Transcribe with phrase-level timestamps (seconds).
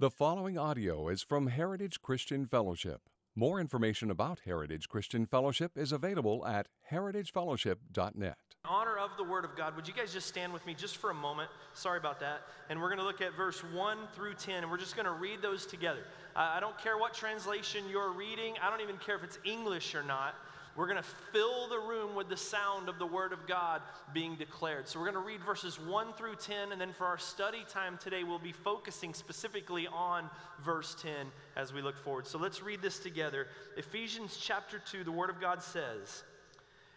[0.00, 3.00] The following audio is from Heritage Christian Fellowship.
[3.34, 8.36] More information about Heritage Christian Fellowship is available at heritagefellowship.net.
[8.64, 10.98] In honor of the Word of God, would you guys just stand with me just
[10.98, 11.50] for a moment?
[11.74, 12.42] Sorry about that.
[12.70, 15.10] And we're going to look at verse 1 through 10, and we're just going to
[15.14, 16.04] read those together.
[16.36, 20.04] I don't care what translation you're reading, I don't even care if it's English or
[20.04, 20.36] not.
[20.78, 23.82] We're going to fill the room with the sound of the Word of God
[24.14, 24.86] being declared.
[24.86, 27.98] So we're going to read verses 1 through 10, and then for our study time
[28.00, 30.30] today, we'll be focusing specifically on
[30.64, 31.10] verse 10
[31.56, 32.28] as we look forward.
[32.28, 33.48] So let's read this together.
[33.76, 36.22] Ephesians chapter 2, the Word of God says,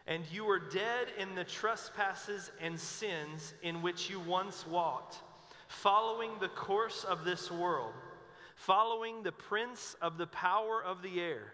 [0.05, 5.15] And you were dead in the trespasses and sins in which you once walked,
[5.67, 7.93] following the course of this world,
[8.53, 11.53] following the prince of the power of the air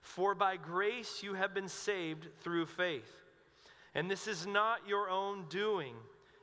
[0.00, 3.12] For by grace you have been saved through faith.
[3.94, 5.94] And this is not your own doing,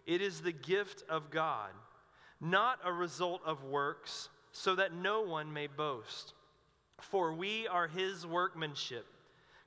[0.05, 1.72] it is the gift of God,
[2.39, 6.33] not a result of works, so that no one may boast.
[6.99, 9.05] For we are his workmanship,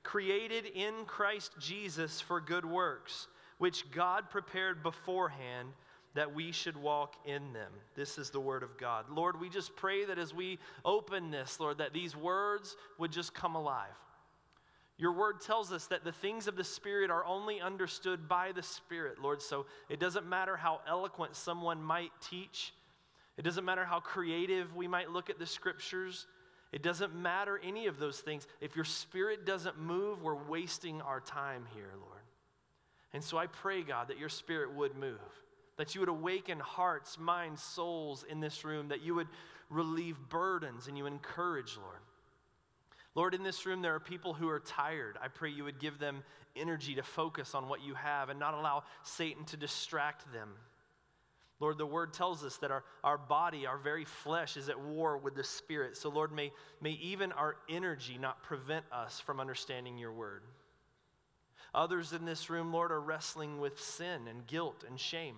[0.03, 5.69] created in Christ Jesus for good works, which God prepared beforehand
[6.13, 7.71] that we should walk in them.
[7.95, 9.05] This is the word of God.
[9.09, 13.33] Lord, we just pray that as we open this, Lord, that these words would just
[13.33, 13.87] come alive.
[14.97, 18.61] Your word tells us that the things of the Spirit are only understood by the
[18.61, 19.41] Spirit, Lord.
[19.41, 22.73] So it doesn't matter how eloquent someone might teach,
[23.37, 26.27] it doesn't matter how creative we might look at the scriptures.
[26.71, 28.47] It doesn't matter any of those things.
[28.61, 32.21] If your spirit doesn't move, we're wasting our time here, Lord.
[33.13, 35.19] And so I pray, God, that your spirit would move
[35.77, 39.27] that you would awaken hearts, minds, souls in this room, that you would
[39.69, 41.99] relieve burdens and you encourage, Lord.
[43.13, 45.17] Lord, in this room, there are people who are tired.
[45.21, 46.23] I pray you would give them
[46.55, 50.49] energy to focus on what you have and not allow Satan to distract them.
[51.59, 55.17] Lord, the word tells us that our, our body, our very flesh, is at war
[55.17, 55.95] with the spirit.
[55.95, 56.51] So, Lord, may,
[56.81, 60.41] may even our energy not prevent us from understanding your word.
[61.75, 65.35] Others in this room, Lord, are wrestling with sin and guilt and shame.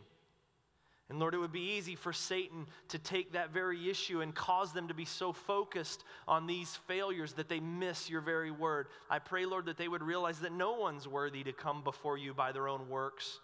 [1.13, 4.73] And Lord, it would be easy for Satan to take that very issue and cause
[4.73, 8.87] them to be so focused on these failures that they miss your very word.
[9.11, 12.33] I pray, Lord, that they would realize that no one's worthy to come before you
[12.33, 13.39] by their own works,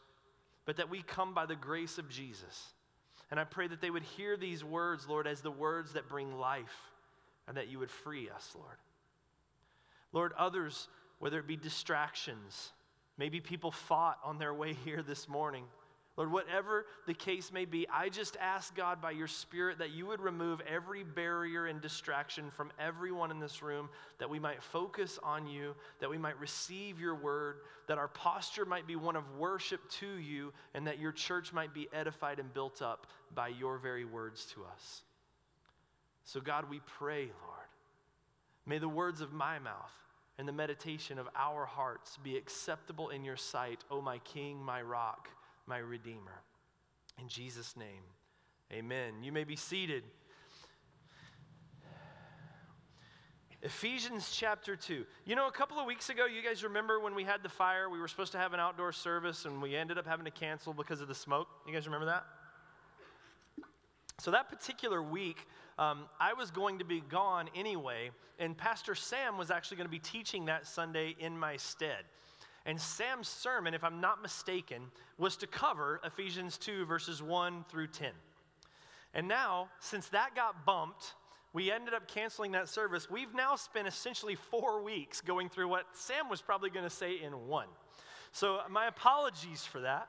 [0.66, 2.74] but that we come by the grace of Jesus.
[3.30, 6.40] And I pray that they would hear these words, Lord, as the words that bring
[6.40, 6.90] life,
[7.48, 8.78] and that you would free us, Lord.
[10.12, 10.88] Lord, others,
[11.20, 12.72] whether it be distractions,
[13.16, 15.66] maybe people fought on their way here this morning.
[16.20, 20.06] Lord, whatever the case may be, I just ask God by your Spirit that you
[20.08, 23.88] would remove every barrier and distraction from everyone in this room,
[24.18, 28.66] that we might focus on you, that we might receive your word, that our posture
[28.66, 32.54] might be one of worship to you, and that your church might be edified and
[32.54, 35.04] built up by your very words to us.
[36.26, 37.70] So, God, we pray, Lord,
[38.66, 39.94] may the words of my mouth
[40.38, 44.82] and the meditation of our hearts be acceptable in your sight, O my King, my
[44.82, 45.30] rock
[45.70, 46.42] my Redeemer.
[47.22, 48.02] In Jesus' name,
[48.74, 49.22] amen.
[49.22, 50.04] You may be seated.
[53.62, 55.06] Ephesians chapter 2.
[55.26, 57.88] You know, a couple of weeks ago, you guys remember when we had the fire?
[57.88, 60.74] We were supposed to have an outdoor service and we ended up having to cancel
[60.74, 61.48] because of the smoke.
[61.68, 62.26] You guys remember that?
[64.18, 65.46] So, that particular week,
[65.78, 69.92] um, I was going to be gone anyway, and Pastor Sam was actually going to
[69.92, 72.04] be teaching that Sunday in my stead.
[72.70, 77.88] And Sam's sermon, if I'm not mistaken, was to cover Ephesians 2, verses 1 through
[77.88, 78.12] 10.
[79.16, 81.16] And now, since that got bumped,
[81.52, 83.10] we ended up canceling that service.
[83.10, 87.20] We've now spent essentially four weeks going through what Sam was probably going to say
[87.20, 87.70] in one.
[88.34, 90.08] So, my apologies for that.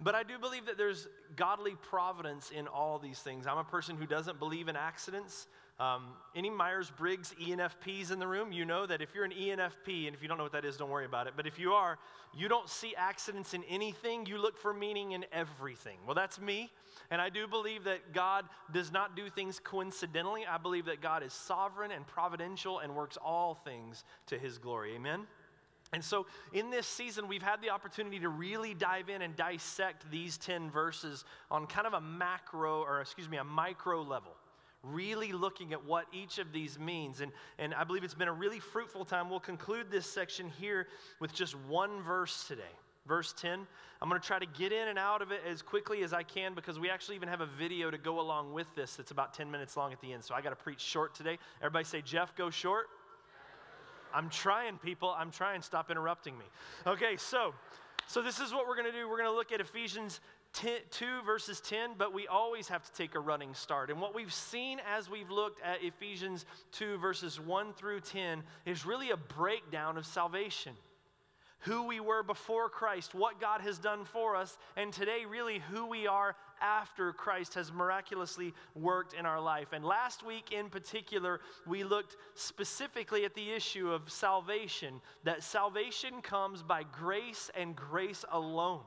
[0.00, 1.06] But I do believe that there's
[1.36, 3.46] godly providence in all these things.
[3.46, 5.46] I'm a person who doesn't believe in accidents.
[5.80, 10.06] Um, any Myers Briggs ENFPs in the room, you know that if you're an ENFP,
[10.06, 11.72] and if you don't know what that is, don't worry about it, but if you
[11.72, 11.98] are,
[12.36, 15.96] you don't see accidents in anything, you look for meaning in everything.
[16.04, 16.70] Well, that's me,
[17.10, 20.44] and I do believe that God does not do things coincidentally.
[20.44, 24.94] I believe that God is sovereign and providential and works all things to his glory.
[24.96, 25.26] Amen?
[25.94, 30.08] And so, in this season, we've had the opportunity to really dive in and dissect
[30.10, 34.36] these 10 verses on kind of a macro, or excuse me, a micro level
[34.82, 37.20] really looking at what each of these means.
[37.20, 39.28] And, and I believe it's been a really fruitful time.
[39.28, 40.88] We'll conclude this section here
[41.20, 42.62] with just one verse today.
[43.06, 43.66] Verse 10.
[44.02, 46.22] I'm going to try to get in and out of it as quickly as I
[46.22, 49.34] can because we actually even have a video to go along with this that's about
[49.34, 50.24] 10 minutes long at the end.
[50.24, 51.38] So I got to preach short today.
[51.60, 52.86] Everybody say, Jeff, go short.
[54.14, 55.14] I'm trying, people.
[55.16, 55.62] I'm trying.
[55.62, 56.44] Stop interrupting me.
[56.86, 57.52] Okay, so
[58.10, 59.08] so this is what we're going to do.
[59.08, 60.18] We're going to look at Ephesians
[60.52, 63.90] 10, 2 verses 10, but we always have to take a running start.
[63.90, 68.84] And what we've seen as we've looked at Ephesians 2 verses 1 through 10 is
[68.84, 70.74] really a breakdown of salvation.
[71.64, 75.86] Who we were before Christ, what God has done for us, and today, really, who
[75.86, 79.68] we are after Christ has miraculously worked in our life.
[79.72, 86.22] And last week in particular, we looked specifically at the issue of salvation that salvation
[86.22, 88.80] comes by grace and grace alone.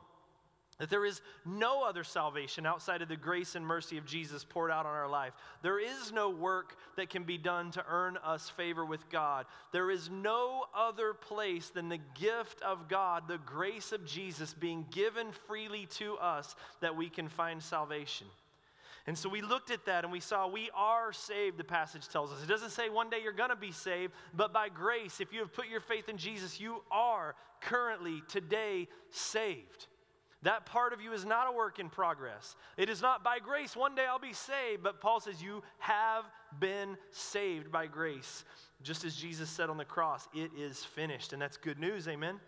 [0.79, 4.71] That there is no other salvation outside of the grace and mercy of Jesus poured
[4.71, 5.33] out on our life.
[5.61, 9.45] There is no work that can be done to earn us favor with God.
[9.71, 14.85] There is no other place than the gift of God, the grace of Jesus being
[14.89, 18.27] given freely to us, that we can find salvation.
[19.05, 22.31] And so we looked at that and we saw we are saved, the passage tells
[22.31, 22.41] us.
[22.41, 25.39] It doesn't say one day you're going to be saved, but by grace, if you
[25.39, 29.87] have put your faith in Jesus, you are currently, today, saved.
[30.43, 32.55] That part of you is not a work in progress.
[32.77, 34.83] It is not by grace, one day I'll be saved.
[34.83, 36.25] But Paul says, You have
[36.59, 38.43] been saved by grace.
[38.81, 41.31] Just as Jesus said on the cross, it is finished.
[41.31, 42.39] And that's good news, amen?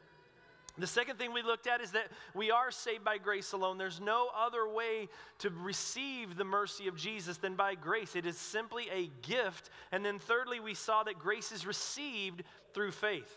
[0.77, 3.77] The second thing we looked at is that we are saved by grace alone.
[3.77, 5.07] There's no other way
[5.39, 8.15] to receive the mercy of Jesus than by grace.
[8.17, 9.69] It is simply a gift.
[9.93, 12.43] And then, thirdly, we saw that grace is received
[12.73, 13.31] through faith.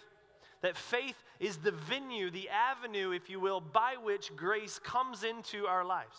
[0.62, 5.66] That faith is the venue, the avenue, if you will, by which grace comes into
[5.66, 6.18] our lives.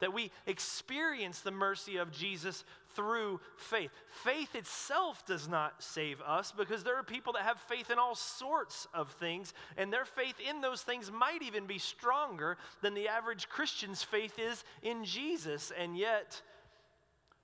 [0.00, 2.64] That we experience the mercy of Jesus
[2.94, 3.90] through faith.
[4.08, 8.14] Faith itself does not save us because there are people that have faith in all
[8.14, 13.08] sorts of things, and their faith in those things might even be stronger than the
[13.08, 15.72] average Christian's faith is in Jesus.
[15.78, 16.42] And yet,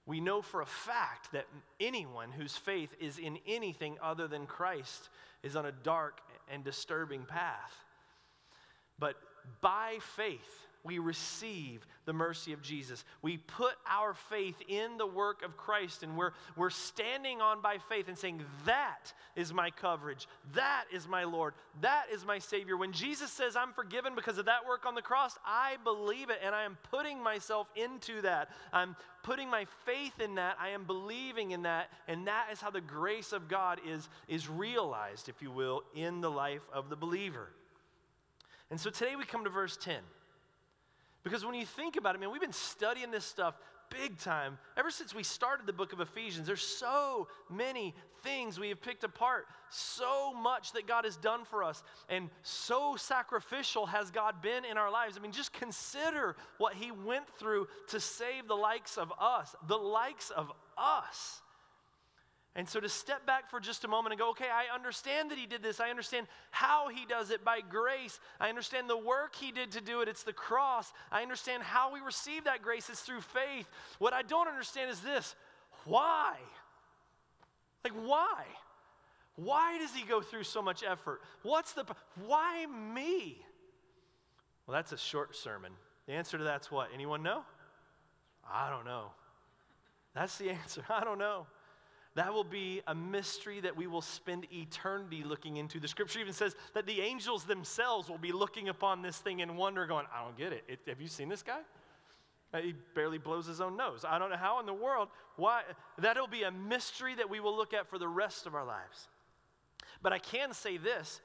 [0.05, 1.47] we know for a fact that
[1.81, 5.09] anyone whose faith is in anything other than Christ
[5.43, 7.75] is on a dark and disturbing path.
[8.99, 9.17] But
[9.61, 13.05] by faith, we receive the mercy of Jesus.
[13.23, 17.77] We put our faith in the work of Christ, and we're, we're standing on by
[17.89, 20.27] faith and saying, That is my coverage.
[20.55, 21.55] That is my Lord.
[21.81, 22.77] That is my Savior.
[22.77, 26.41] When Jesus says, I'm forgiven because of that work on the cross, I believe it,
[26.45, 28.49] and I am putting myself into that.
[28.73, 30.57] I'm putting my faith in that.
[30.61, 34.49] I am believing in that, and that is how the grace of God is, is
[34.49, 37.51] realized, if you will, in the life of the believer.
[38.73, 39.97] And so today we come to verse 10.
[41.25, 43.55] Because when you think about it, man, we've been studying this stuff
[43.91, 46.47] big time ever since we started the book of Ephesians.
[46.47, 51.63] There's so many things we have picked apart, so much that God has done for
[51.63, 55.17] us, and so sacrificial has God been in our lives.
[55.17, 59.77] I mean, just consider what He went through to save the likes of us, the
[59.77, 61.43] likes of us.
[62.55, 65.39] And so to step back for just a moment and go, okay, I understand that
[65.39, 65.81] he did this.
[65.81, 68.21] I understand how he does it by grace.
[68.39, 70.09] I understand the work he did to do it.
[70.09, 70.93] It's the cross.
[71.11, 72.91] I understand how we receive that grace.
[72.91, 73.67] It's through faith.
[73.99, 75.35] What I don't understand is this
[75.85, 76.37] why?
[77.85, 78.45] Like, why?
[79.37, 81.23] Why does he go through so much effort?
[81.43, 81.85] What's the,
[82.27, 83.39] why me?
[84.67, 85.73] Well, that's a short sermon.
[86.07, 86.91] The answer to that's what?
[86.93, 87.45] Anyone know?
[88.49, 89.11] I don't know.
[90.15, 90.85] That's the answer.
[90.91, 91.47] I don't know.
[92.15, 95.81] That will be a mystery that we will spend eternity looking into.
[95.81, 99.57] The scripture even says that the angels themselves will be looking upon this thing in
[99.57, 100.65] wonder, going, I don't get it.
[100.69, 101.61] it have you seen this guy?
[102.53, 104.05] Uh, he barely blows his own nose.
[104.07, 105.09] I don't know how in the world.
[105.37, 105.63] Why?
[105.99, 109.09] That'll be a mystery that we will look at for the rest of our lives.
[110.03, 111.23] But I can say this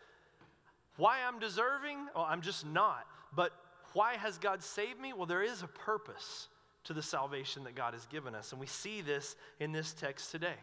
[0.96, 1.98] why I'm deserving?
[2.16, 3.06] Well, I'm just not.
[3.36, 3.52] But
[3.94, 5.14] why has God saved me?
[5.14, 6.48] Well, there is a purpose
[6.86, 8.52] to the salvation that God has given us.
[8.52, 10.56] And we see this in this text today.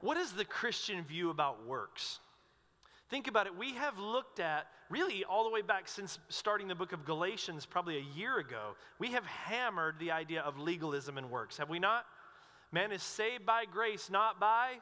[0.00, 2.20] What is the Christian view about works?
[3.08, 3.56] Think about it.
[3.56, 7.66] We have looked at, really, all the way back since starting the book of Galatians,
[7.66, 11.78] probably a year ago, we have hammered the idea of legalism and works, have we
[11.78, 12.06] not?
[12.72, 14.76] Man is saved by grace, not by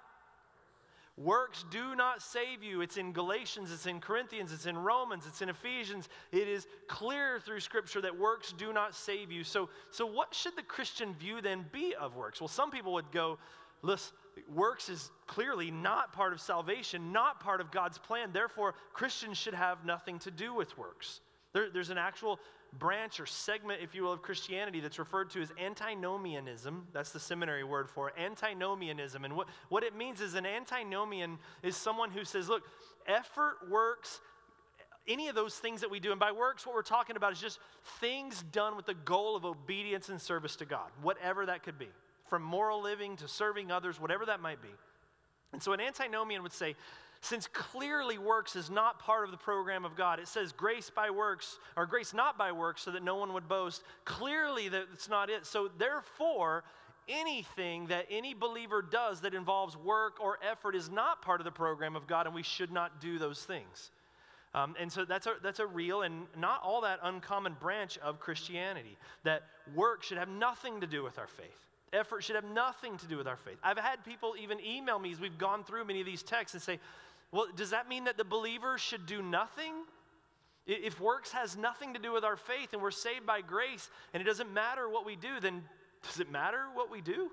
[1.19, 2.81] Works do not save you.
[2.81, 6.09] It's in Galatians, it's in Corinthians, it's in Romans, it's in Ephesians.
[6.31, 9.43] It is clear through Scripture that works do not save you.
[9.43, 12.41] So, so what should the Christian view then be of works?
[12.41, 13.39] Well, some people would go,
[13.83, 14.15] listen,
[14.55, 18.31] works is clearly not part of salvation, not part of God's plan.
[18.33, 21.21] Therefore, Christians should have nothing to do with works.
[21.53, 22.39] There, there's an actual
[22.79, 26.87] branch or segment, if you will, of Christianity that's referred to as antinomianism.
[26.93, 29.25] That's the seminary word for it, antinomianism.
[29.25, 32.63] And what, what it means is an antinomian is someone who says, look,
[33.07, 34.21] effort, works,
[35.09, 37.41] any of those things that we do, and by works, what we're talking about is
[37.41, 37.59] just
[38.01, 41.89] things done with the goal of obedience and service to God, whatever that could be,
[42.29, 44.69] from moral living to serving others, whatever that might be.
[45.53, 46.77] And so an antinomian would say,
[47.21, 51.11] since clearly works is not part of the program of God, it says grace by
[51.11, 53.83] works, or grace not by works, so that no one would boast.
[54.05, 55.45] Clearly, that's not it.
[55.45, 56.63] So, therefore,
[57.09, 61.51] anything that any believer does that involves work or effort is not part of the
[61.51, 63.91] program of God, and we should not do those things.
[64.55, 68.19] Um, and so that's a, that's a real and not all that uncommon branch of
[68.19, 69.43] Christianity that
[69.75, 71.68] work should have nothing to do with our faith.
[71.93, 73.59] Effort should have nothing to do with our faith.
[73.63, 76.63] I've had people even email me as we've gone through many of these texts and
[76.63, 76.79] say,
[77.33, 79.75] well, does that mean that the believer should do nothing?
[80.67, 84.21] If works has nothing to do with our faith and we're saved by grace and
[84.21, 85.65] it doesn't matter what we do, then
[86.03, 87.31] does it matter what we do?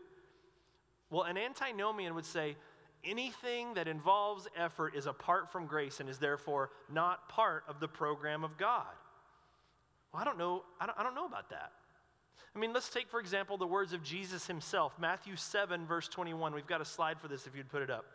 [1.09, 2.55] Well, an antinomian would say
[3.03, 7.87] anything that involves effort is apart from grace and is therefore not part of the
[7.87, 8.87] program of God.
[10.11, 11.71] Well, I don't know, I don't, I don't know about that.
[12.55, 16.53] I mean, let's take, for example, the words of Jesus himself, Matthew 7, verse 21.
[16.53, 18.05] We've got a slide for this if you'd put it up.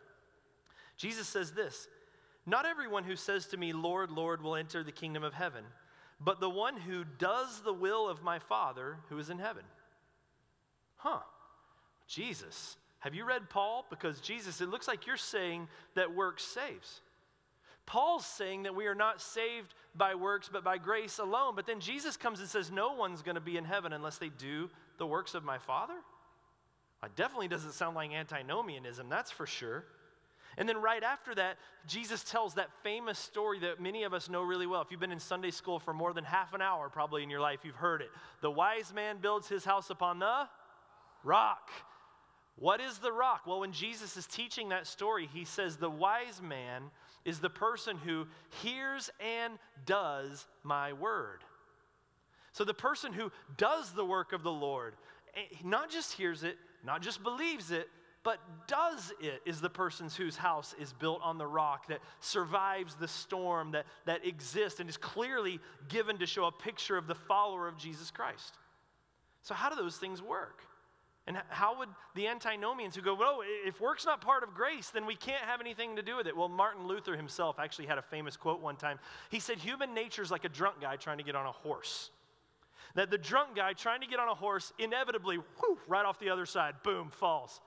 [0.97, 1.87] Jesus says this
[2.45, 5.63] Not everyone who says to me, Lord, Lord, will enter the kingdom of heaven,
[6.19, 9.63] but the one who does the will of my Father who is in heaven.
[10.97, 11.19] Huh.
[12.07, 12.77] Jesus.
[12.99, 13.85] Have you read Paul?
[13.89, 17.01] Because Jesus, it looks like you're saying that works saves.
[17.87, 21.53] Paul's saying that we are not saved by works but by grace alone.
[21.55, 24.29] But then Jesus comes and says, No one's going to be in heaven unless they
[24.29, 25.95] do the works of my Father.
[27.03, 29.85] It definitely doesn't sound like antinomianism, that's for sure.
[30.57, 31.57] And then right after that,
[31.87, 34.81] Jesus tells that famous story that many of us know really well.
[34.81, 37.39] If you've been in Sunday school for more than half an hour, probably in your
[37.39, 38.09] life, you've heard it.
[38.41, 40.47] The wise man builds his house upon the
[41.23, 41.69] rock.
[42.57, 43.43] What is the rock?
[43.47, 46.91] Well, when Jesus is teaching that story, he says the wise man
[47.25, 48.27] is the person who
[48.61, 49.53] hears and
[49.85, 51.43] does my word.
[52.53, 54.95] So the person who does the work of the Lord,
[55.35, 57.87] eh, not just hears it, not just believes it,
[58.23, 62.95] but does it is the person whose house is built on the rock that survives
[62.95, 65.59] the storm that, that exists and is clearly
[65.89, 68.57] given to show a picture of the follower of Jesus Christ.
[69.41, 70.61] So, how do those things work?
[71.31, 75.05] And how would the antinomians who go, well, if work's not part of grace, then
[75.05, 76.35] we can't have anything to do with it?
[76.35, 78.99] Well, Martin Luther himself actually had a famous quote one time.
[79.29, 82.09] He said, Human nature is like a drunk guy trying to get on a horse.
[82.95, 86.31] That the drunk guy trying to get on a horse inevitably, whoo, right off the
[86.31, 87.61] other side, boom, falls.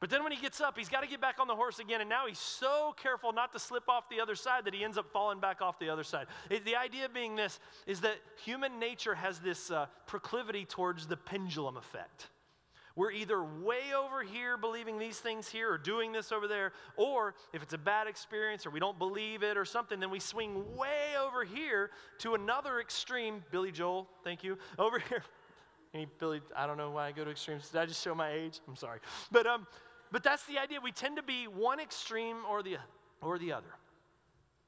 [0.00, 2.02] But then when he gets up, he's got to get back on the horse again.
[2.02, 4.98] And now he's so careful not to slip off the other side that he ends
[4.98, 6.26] up falling back off the other side.
[6.50, 11.16] It, the idea being this is that human nature has this uh, proclivity towards the
[11.16, 12.28] pendulum effect.
[12.98, 17.36] We're either way over here believing these things here or doing this over there, or
[17.52, 20.64] if it's a bad experience or we don't believe it or something, then we swing
[20.74, 23.44] way over here to another extreme.
[23.52, 24.58] Billy Joel, thank you.
[24.80, 25.22] Over here.
[25.94, 27.68] Any Billy, I don't know why I go to extremes.
[27.68, 28.58] Did I just show my age?
[28.66, 28.98] I'm sorry.
[29.30, 29.68] But um,
[30.10, 30.80] but that's the idea.
[30.82, 32.78] We tend to be one extreme or the,
[33.22, 33.76] or the other.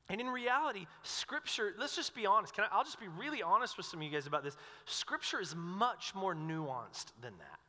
[0.08, 2.54] And in reality, Scripture, let's just be honest.
[2.54, 4.56] Can I, I'll just be really honest with some of you guys about this.
[4.84, 7.60] Scripture is much more nuanced than that.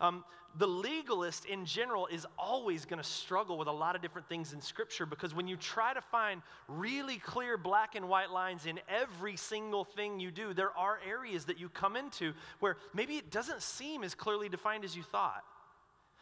[0.00, 0.24] Um,
[0.56, 4.52] the legalist in general is always going to struggle with a lot of different things
[4.52, 8.80] in Scripture because when you try to find really clear black and white lines in
[8.88, 13.30] every single thing you do, there are areas that you come into where maybe it
[13.30, 15.44] doesn't seem as clearly defined as you thought.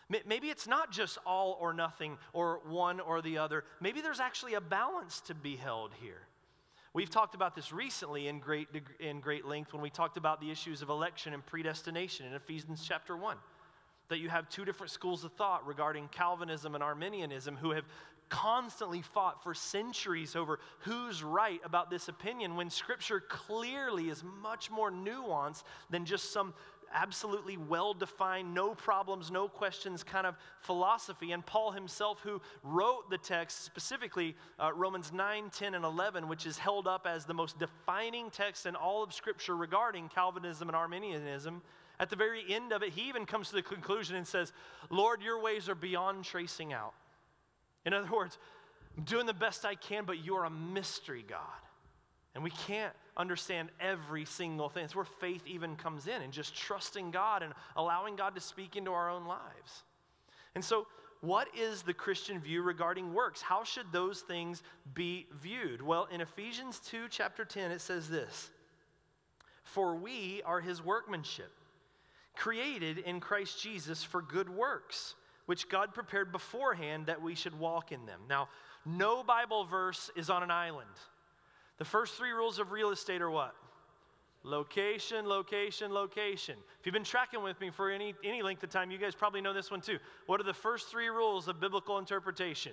[0.09, 3.65] Maybe it's not just all or nothing or one or the other.
[3.81, 6.29] Maybe there's actually a balance to be held here.
[6.93, 8.69] We've talked about this recently in great,
[9.01, 12.85] in great length when we talked about the issues of election and predestination in Ephesians
[12.87, 13.37] chapter 1.
[14.09, 17.85] That you have two different schools of thought regarding Calvinism and Arminianism who have
[18.29, 24.69] constantly fought for centuries over who's right about this opinion when Scripture clearly is much
[24.71, 26.53] more nuanced than just some
[26.93, 31.33] absolutely well defined, no problems, no questions kind of philosophy.
[31.33, 36.47] And Paul himself, who wrote the text, specifically uh, Romans 9, 10, and 11, which
[36.47, 40.77] is held up as the most defining text in all of Scripture regarding Calvinism and
[40.77, 41.63] Arminianism,
[41.99, 44.53] At the very end of it, he even comes to the conclusion and says,
[44.91, 46.93] Lord, your ways are beyond tracing out.
[47.85, 48.39] In other words,
[48.97, 51.41] I'm doing the best I can, but you are a mystery God.
[52.35, 54.85] And we can't understand every single thing.
[54.85, 58.77] It's where faith even comes in and just trusting God and allowing God to speak
[58.77, 59.85] into our own lives.
[60.55, 60.87] And so,
[61.23, 63.41] what is the Christian view regarding works?
[63.41, 64.63] How should those things
[64.93, 65.81] be viewed?
[65.81, 68.51] Well, in Ephesians 2, chapter 10, it says this
[69.65, 71.53] For we are his workmanship,
[72.37, 75.15] created in Christ Jesus for good works,
[75.47, 78.21] which God prepared beforehand that we should walk in them.
[78.29, 78.49] Now,
[78.85, 80.89] no Bible verse is on an island.
[81.79, 83.55] The first three rules of real estate are what?
[84.45, 86.57] Location, location, location.
[86.79, 89.41] If you've been tracking with me for any, any length of time, you guys probably
[89.41, 89.99] know this one too.
[90.27, 92.73] What are the first three rules of biblical interpretation?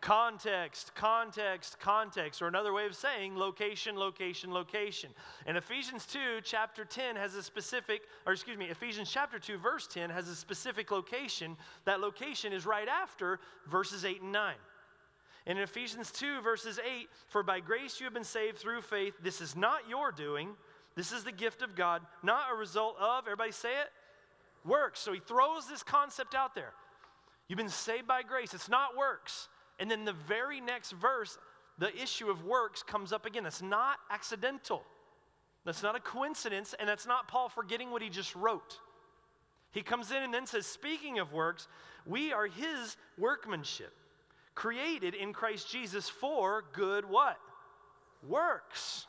[0.00, 5.10] Context, context, context, or another way of saying location, location, location.
[5.44, 9.86] And Ephesians 2, chapter 10, has a specific, or excuse me, Ephesians chapter 2, verse
[9.86, 11.54] 10 has a specific location.
[11.84, 14.54] That location is right after verses 8 and 9.
[15.46, 19.14] And in Ephesians 2, verses 8, for by grace you have been saved through faith.
[19.22, 20.50] This is not your doing,
[20.96, 23.90] this is the gift of God, not a result of, everybody say it,
[24.64, 25.00] works.
[25.00, 26.72] So he throws this concept out there.
[27.48, 29.48] You've been saved by grace, it's not works.
[29.80, 31.38] And then the very next verse,
[31.78, 33.42] the issue of works comes up again.
[33.42, 34.84] That's not accidental.
[35.64, 38.78] That's not a coincidence, and that's not Paul forgetting what he just wrote.
[39.72, 41.66] He comes in and then says, Speaking of works,
[42.06, 43.92] we are his workmanship
[44.54, 47.38] created in Christ Jesus for good what?
[48.26, 49.06] Works.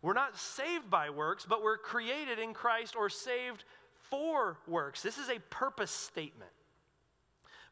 [0.00, 3.64] We're not saved by works, but we're created in Christ or saved
[4.10, 5.02] for works.
[5.02, 6.50] This is a purpose statement.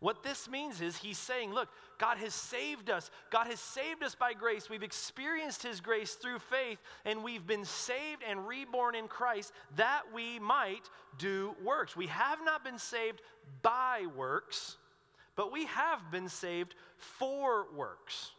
[0.06, 3.10] What this means is he's saying, look, God has saved us.
[3.30, 4.70] God has saved us by grace.
[4.70, 10.02] We've experienced his grace through faith, and we've been saved and reborn in Christ that
[10.14, 11.96] we might do works.
[11.96, 13.20] We have not been saved
[13.62, 14.76] by works,
[15.34, 18.30] but we have been saved for works.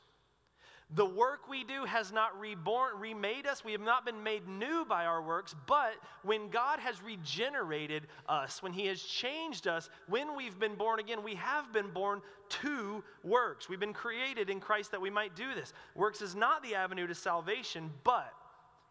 [0.96, 3.64] The work we do has not reborn, remade us.
[3.66, 8.64] We have not been made new by our works, but when God has regenerated us,
[8.64, 12.22] when He has changed us, when we've been born again, we have been born
[12.62, 13.68] to works.
[13.68, 15.74] We've been created in Christ that we might do this.
[15.94, 18.34] Works is not the avenue to salvation, but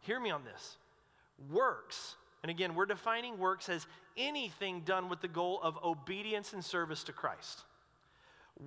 [0.00, 0.76] hear me on this
[1.50, 6.64] works, and again, we're defining works as anything done with the goal of obedience and
[6.64, 7.62] service to Christ.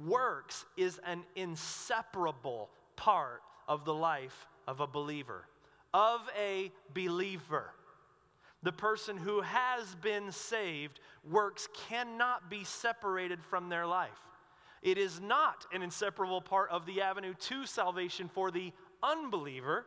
[0.06, 5.46] Works is an inseparable part of the life of a believer,
[5.94, 7.72] of a believer.
[8.62, 14.10] The person who has been saved, works cannot be separated from their life.
[14.82, 19.86] It is not an inseparable part of the avenue to salvation for the unbeliever,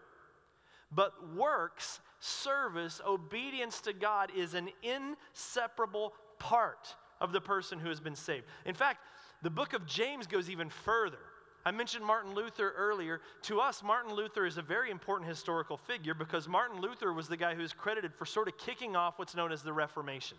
[0.91, 8.01] but works, service, obedience to God is an inseparable part of the person who has
[8.01, 8.47] been saved.
[8.65, 9.01] In fact,
[9.43, 11.19] the book of James goes even further.
[11.65, 13.21] I mentioned Martin Luther earlier.
[13.43, 17.37] To us, Martin Luther is a very important historical figure because Martin Luther was the
[17.37, 20.39] guy who is credited for sort of kicking off what's known as the Reformation.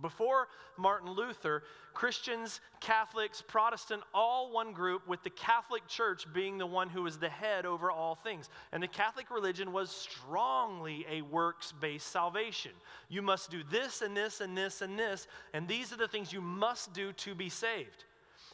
[0.00, 6.66] Before Martin Luther, Christians, Catholics, Protestant, all one group, with the Catholic Church being the
[6.66, 8.48] one who was the head over all things.
[8.72, 12.72] And the Catholic religion was strongly a works based salvation.
[13.08, 16.32] You must do this and this and this and this, and these are the things
[16.32, 18.04] you must do to be saved.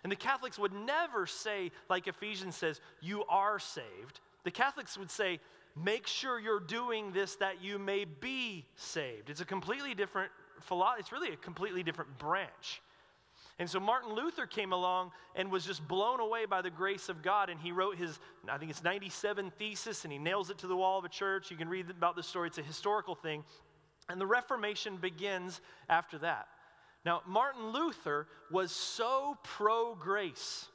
[0.05, 4.21] And the Catholics would never say, like Ephesians says, you are saved.
[4.45, 5.41] The Catholics would say,
[5.75, 9.31] make sure you're doing this that you may be saved.
[9.31, 12.83] It's a completely different philosophy, it's really a completely different branch.
[13.59, 17.23] And so Martin Luther came along and was just blown away by the grace of
[17.23, 17.51] God.
[17.51, 20.77] And he wrote his, I think it's 97 thesis, and he nails it to the
[20.77, 21.51] wall of a church.
[21.51, 23.45] You can read about the story, it's a historical thing.
[24.09, 26.49] And the Reformation begins after that.
[27.05, 30.69] Now, Martin Luther was so pro grace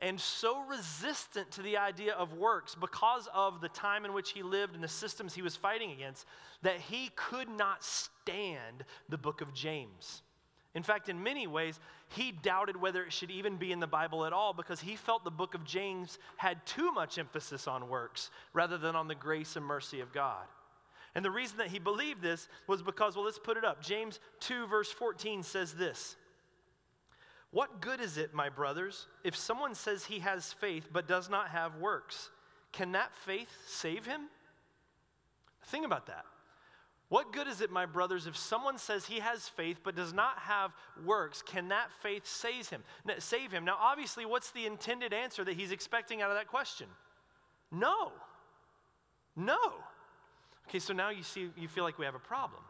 [0.00, 4.42] and so resistant to the idea of works because of the time in which he
[4.42, 6.26] lived and the systems he was fighting against
[6.62, 10.22] that he could not stand the book of James.
[10.74, 14.26] In fact, in many ways, he doubted whether it should even be in the Bible
[14.26, 18.30] at all because he felt the book of James had too much emphasis on works
[18.52, 20.44] rather than on the grace and mercy of God.
[21.14, 23.80] And the reason that he believed this was because, well, let's put it up.
[23.82, 26.16] James 2, verse 14 says this
[27.50, 31.48] What good is it, my brothers, if someone says he has faith but does not
[31.48, 32.30] have works?
[32.72, 34.22] Can that faith save him?
[35.66, 36.24] Think about that.
[37.08, 40.38] What good is it, my brothers, if someone says he has faith but does not
[40.38, 40.72] have
[41.04, 41.42] works?
[41.42, 42.82] Can that faith save him?
[43.18, 43.64] Save him.
[43.64, 46.88] Now, obviously, what's the intended answer that he's expecting out of that question?
[47.70, 48.10] No.
[49.36, 49.58] No.
[50.68, 52.62] Okay, so now you see, you feel like we have a problem.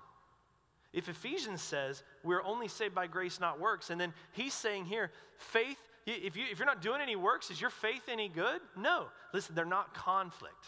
[0.93, 5.11] If Ephesians says we're only saved by grace, not works, and then he's saying here,
[5.37, 8.61] faith, if, you, if you're not doing any works, is your faith any good?
[8.77, 9.07] No.
[9.33, 10.67] Listen, they're not conflict.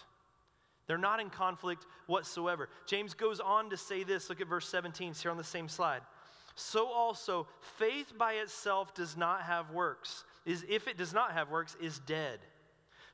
[0.87, 2.69] They're not in conflict whatsoever.
[2.87, 4.29] James goes on to say this.
[4.29, 6.01] Look at verse 17, it's here on the same slide.
[6.55, 7.47] So also,
[7.79, 10.25] faith by itself does not have works.
[10.45, 12.39] Is if it does not have works, is dead.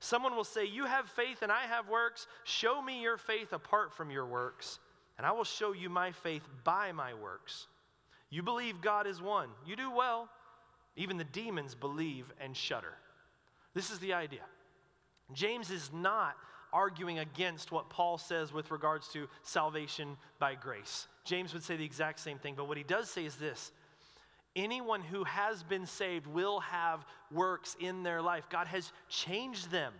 [0.02, 2.26] Someone will say, You have faith and I have works.
[2.42, 4.80] Show me your faith apart from your works,
[5.16, 7.68] and I will show you my faith by my works.
[8.28, 9.50] You believe God is one.
[9.64, 10.28] You do well.
[10.96, 12.94] Even the demons believe and shudder.
[13.74, 14.42] This is the idea.
[15.34, 16.34] James is not
[16.72, 21.06] arguing against what Paul says with regards to salvation by grace.
[21.24, 23.70] James would say the exact same thing, but what he does say is this
[24.56, 28.48] anyone who has been saved will have works in their life.
[28.50, 29.92] God has changed them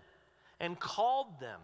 [0.60, 1.60] and called them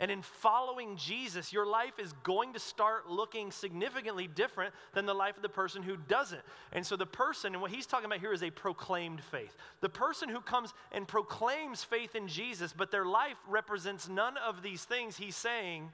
[0.00, 5.12] and in following Jesus, your life is going to start looking significantly different than the
[5.12, 6.40] life of the person who doesn't.
[6.72, 9.54] And so, the person, and what he's talking about here is a proclaimed faith.
[9.82, 14.62] The person who comes and proclaims faith in Jesus, but their life represents none of
[14.62, 15.90] these things, he's saying,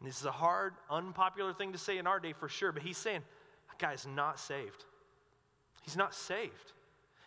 [0.00, 2.82] and this is a hard, unpopular thing to say in our day for sure, but
[2.82, 3.22] he's saying,
[3.68, 4.84] that guy's not saved.
[5.88, 6.74] He's not saved.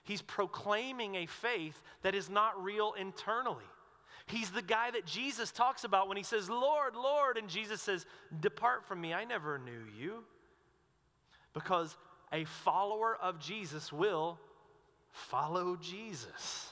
[0.04, 3.65] He's proclaiming a faith that is not real internally.
[4.28, 7.39] He's the guy that Jesus talks about when he says, Lord, Lord.
[7.39, 8.06] And Jesus says,
[8.39, 10.24] Depart from me, I never knew you.
[11.56, 11.97] Because
[12.32, 14.38] a follower of Jesus will
[15.10, 16.69] follow Jesus.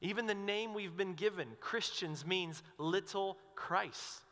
[0.00, 4.22] Even the name we've been given, Christians, means little Christ.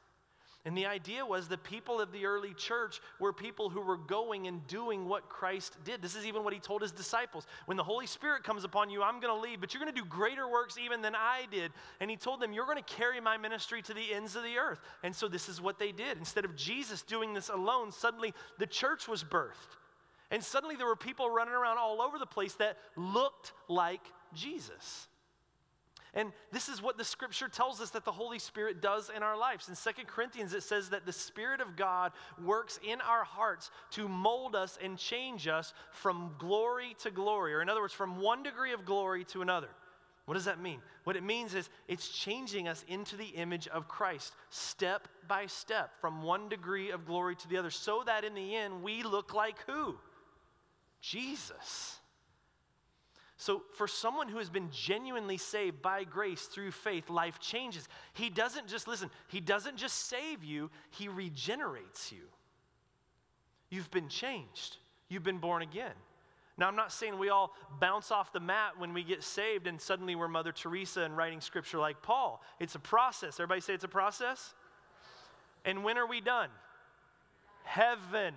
[0.67, 4.47] And the idea was the people of the early church were people who were going
[4.47, 6.03] and doing what Christ did.
[6.03, 7.47] This is even what he told his disciples.
[7.65, 9.99] When the Holy Spirit comes upon you, I'm going to leave, but you're going to
[9.99, 11.73] do greater works even than I did.
[11.99, 14.59] And he told them, You're going to carry my ministry to the ends of the
[14.59, 14.81] earth.
[15.03, 16.19] And so this is what they did.
[16.19, 19.79] Instead of Jesus doing this alone, suddenly the church was birthed.
[20.31, 24.03] And suddenly there were people running around all over the place that looked like
[24.35, 25.09] Jesus.
[26.15, 29.39] And this is what the scripture tells us that the Holy Spirit does in our
[29.39, 29.69] lives.
[29.69, 32.13] In Second Corinthians, it says that the Spirit of God
[32.45, 37.63] works in our hearts to mold us and change us from glory to glory, or
[37.63, 39.69] in other words, from one degree of glory to another.
[40.27, 40.81] What does that mean?
[41.05, 45.93] What it means is it's changing us into the image of Christ, step by step,
[46.01, 49.33] from one degree of glory to the other, so that in the end we look
[49.33, 49.97] like who?
[51.01, 52.00] Jesus.
[53.41, 57.89] So, for someone who has been genuinely saved by grace through faith, life changes.
[58.13, 62.21] He doesn't just, listen, He doesn't just save you, He regenerates you.
[63.71, 64.77] You've been changed,
[65.09, 65.95] you've been born again.
[66.59, 69.81] Now, I'm not saying we all bounce off the mat when we get saved and
[69.81, 72.43] suddenly we're Mother Teresa and writing scripture like Paul.
[72.59, 73.41] It's a process.
[73.41, 74.53] Everybody say it's a process?
[75.65, 76.51] And when are we done?
[77.65, 78.35] Heaven.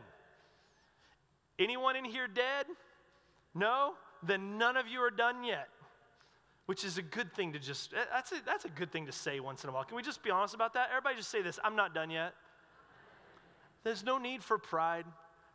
[1.59, 2.67] Anyone in here dead?
[3.53, 3.95] No?
[4.25, 5.69] Then none of you are done yet.
[6.65, 9.11] Which is a good thing to just, eh, that's a, that's a good thing to
[9.11, 9.83] say once in a while.
[9.83, 10.89] Can we just be honest about that?
[10.91, 12.33] Everybody just say this I'm not done yet.
[13.83, 15.05] There's no need for pride.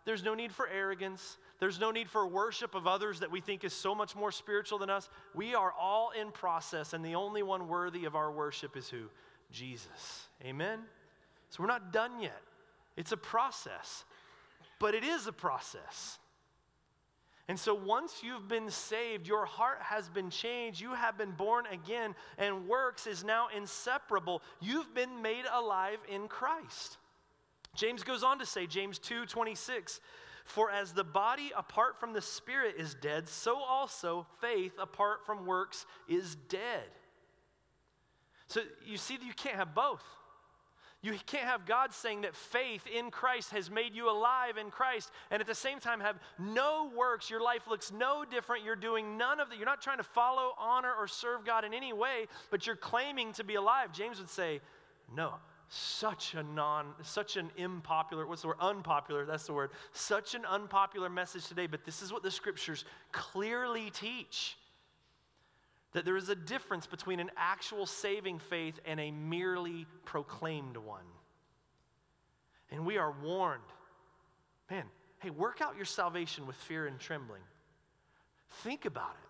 [0.04, 1.38] There's no need for arrogance.
[1.60, 4.78] There's no need for worship of others that we think is so much more spiritual
[4.78, 5.08] than us.
[5.34, 9.04] We are all in process, and the only one worthy of our worship is who?
[9.50, 10.28] Jesus.
[10.44, 10.80] Amen?
[11.50, 12.40] So we're not done yet.
[12.96, 14.04] It's a process,
[14.78, 16.18] but it is a process.
[17.48, 21.64] And so once you've been saved, your heart has been changed, you have been born
[21.66, 24.42] again, and works is now inseparable.
[24.60, 26.98] You've been made alive in Christ.
[27.74, 30.00] James goes on to say, James 2 26,
[30.44, 35.46] for as the body apart from the spirit is dead, so also faith apart from
[35.46, 36.84] works is dead.
[38.48, 40.02] So you see, you can't have both.
[41.00, 45.12] You can't have God saying that faith in Christ has made you alive in Christ
[45.30, 47.30] and at the same time have no works.
[47.30, 48.64] Your life looks no different.
[48.64, 49.58] You're doing none of that.
[49.58, 53.32] You're not trying to follow, honor, or serve God in any way, but you're claiming
[53.34, 53.92] to be alive.
[53.92, 54.60] James would say,
[55.14, 55.34] no.
[55.70, 58.56] Such a non, such an unpopular, what's the word?
[58.58, 59.70] Unpopular, that's the word.
[59.92, 64.56] Such an unpopular message today, but this is what the scriptures clearly teach
[65.92, 71.04] that there is a difference between an actual saving faith and a merely proclaimed one.
[72.70, 73.62] And we are warned
[74.70, 74.84] man,
[75.20, 77.40] hey, work out your salvation with fear and trembling.
[78.62, 79.28] Think about it.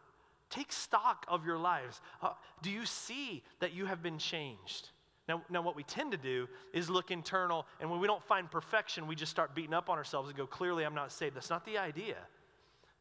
[0.50, 2.00] Take stock of your lives.
[2.22, 4.88] Uh, do you see that you have been changed?
[5.28, 8.50] Now, now, what we tend to do is look internal, and when we don't find
[8.50, 11.36] perfection, we just start beating up on ourselves and go, clearly, I'm not saved.
[11.36, 12.16] That's not the idea.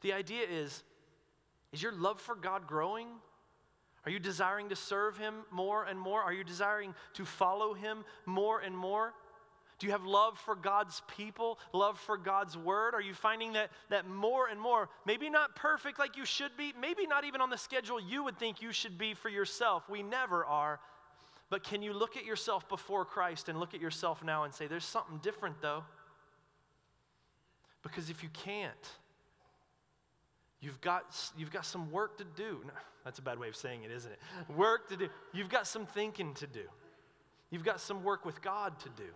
[0.02, 0.84] The idea is,
[1.72, 3.08] is your love for God growing?
[4.08, 6.22] Are you desiring to serve Him more and more?
[6.22, 9.13] Are you desiring to follow Him more and more?
[9.80, 12.93] Do you have love for God's people, love for God's word?
[12.93, 16.74] Are you finding that, that more and more, maybe not perfect like you should be,
[16.80, 19.89] maybe not even on the schedule you would think you should be for yourself?
[19.89, 20.80] We never are.
[21.50, 24.67] But can you look at yourself before Christ and look at yourself now and say,
[24.67, 25.84] there's something different though?
[27.84, 28.89] Because if you can't,
[30.60, 32.62] you've got, you've got some work to do.
[32.65, 34.20] No, that's a bad way of saying it, isn't it?
[34.56, 35.10] Work to do.
[35.34, 36.63] You've got some thinking to do.
[37.50, 39.10] You've got some work with God to do.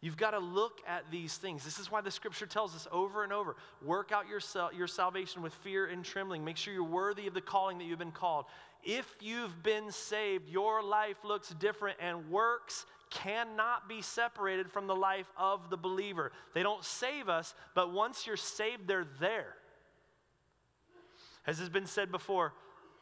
[0.00, 1.64] You've got to look at these things.
[1.64, 4.40] This is why the scripture tells us over and over work out your,
[4.76, 6.44] your salvation with fear and trembling.
[6.44, 8.44] Make sure you're worthy of the calling that you've been called.
[8.82, 14.94] If you've been saved, your life looks different, and works cannot be separated from the
[14.94, 16.30] life of the believer.
[16.54, 19.54] They don't save us, but once you're saved, they're there.
[21.46, 22.52] As has been said before,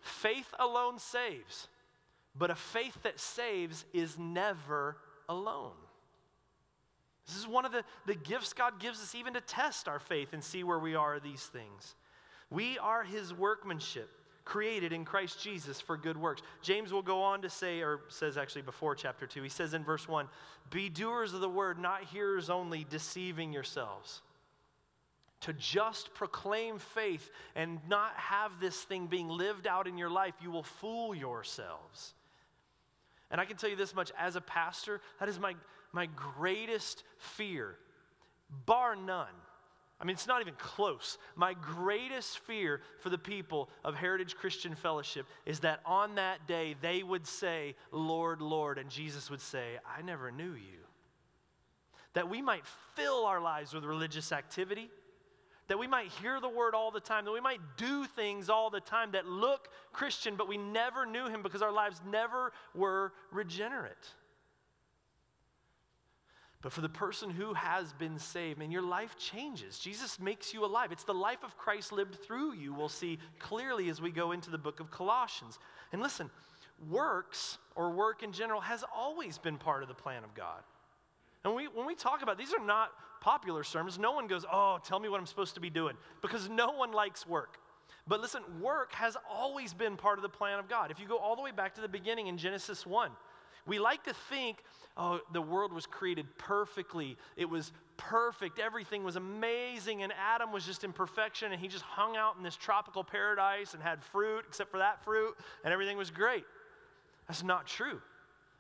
[0.01, 1.69] faith alone saves,
[2.37, 4.97] but a faith that saves is never
[5.29, 5.73] alone.
[7.27, 10.33] This is one of the, the gifts God gives us even to test our faith
[10.33, 11.95] and see where we are these things.
[12.51, 14.11] We are his workmanship,
[14.45, 16.43] created in Christ Jesus for good works.
[16.61, 19.83] James will go on to say, or says actually before chapter 2, he says in
[19.85, 20.29] verse 1
[20.71, 24.21] Be doers of the word, not hearers only, deceiving yourselves.
[25.45, 30.33] To just proclaim faith and not have this thing being lived out in your life,
[30.41, 32.15] you will fool yourselves.
[33.31, 35.55] And I can tell you this much as a pastor, that is my,
[35.93, 37.77] my greatest fear,
[38.65, 39.27] bar none.
[40.01, 41.19] I mean, it's not even close.
[41.37, 46.75] My greatest fear for the people of Heritage Christian Fellowship is that on that day
[46.81, 50.81] they would say, Lord, Lord, and Jesus would say, I never knew you.
[52.15, 54.89] That we might fill our lives with religious activity,
[55.69, 58.71] that we might hear the word all the time, that we might do things all
[58.71, 63.13] the time that look Christian, but we never knew him because our lives never were
[63.33, 63.93] regenerate.
[66.61, 69.79] But for the person who has been saved, man, your life changes.
[69.79, 70.93] Jesus makes you alive.
[70.93, 74.51] It's the life of Christ lived through you, we'll see clearly as we go into
[74.51, 75.59] the book of Colossians.
[75.93, 76.31] And listen,
[76.91, 80.63] works or work in general has always been part of the plan of God.
[81.45, 82.93] And we, when we talk about these are not
[83.25, 86.51] popular sermons, no one goes, Oh, tell me what I'm supposed to be doing, because
[86.51, 87.59] no one likes work.
[88.07, 90.91] But listen, work has always been part of the plan of God.
[90.91, 93.11] If you go all the way back to the beginning in Genesis 1,
[93.67, 94.63] we like to think,
[94.99, 97.17] oh, the world was created perfectly.
[97.39, 98.59] It was perfect.
[98.59, 100.03] Everything was amazing.
[100.03, 101.51] And Adam was just in perfection.
[101.51, 105.03] And he just hung out in this tropical paradise and had fruit, except for that
[105.03, 105.35] fruit,
[105.65, 106.45] and everything was great.
[107.27, 108.03] That's not true.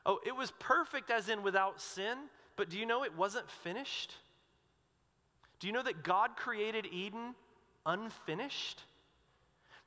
[0.07, 2.16] Oh, it was perfect as in without sin,
[2.57, 4.14] but do you know it wasn't finished?
[5.60, 7.34] Do you know that God created Eden
[7.86, 8.82] unfinished?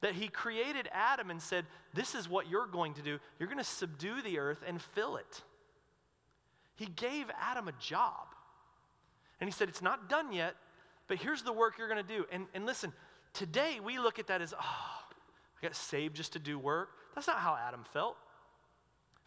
[0.01, 3.19] That he created Adam and said, This is what you're going to do.
[3.39, 5.41] You're going to subdue the earth and fill it.
[6.75, 8.27] He gave Adam a job.
[9.39, 10.55] And he said, It's not done yet,
[11.07, 12.25] but here's the work you're going to do.
[12.31, 12.93] And, and listen,
[13.33, 16.89] today we look at that as, Oh, I got saved just to do work.
[17.15, 18.17] That's not how Adam felt.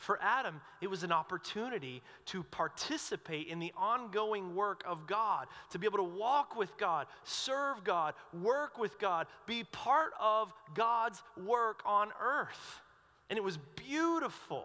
[0.01, 5.79] For Adam, it was an opportunity to participate in the ongoing work of God, to
[5.79, 11.23] be able to walk with God, serve God, work with God, be part of God's
[11.37, 12.81] work on earth.
[13.29, 14.65] And it was beautiful.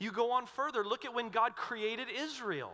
[0.00, 2.72] You go on further, look at when God created Israel.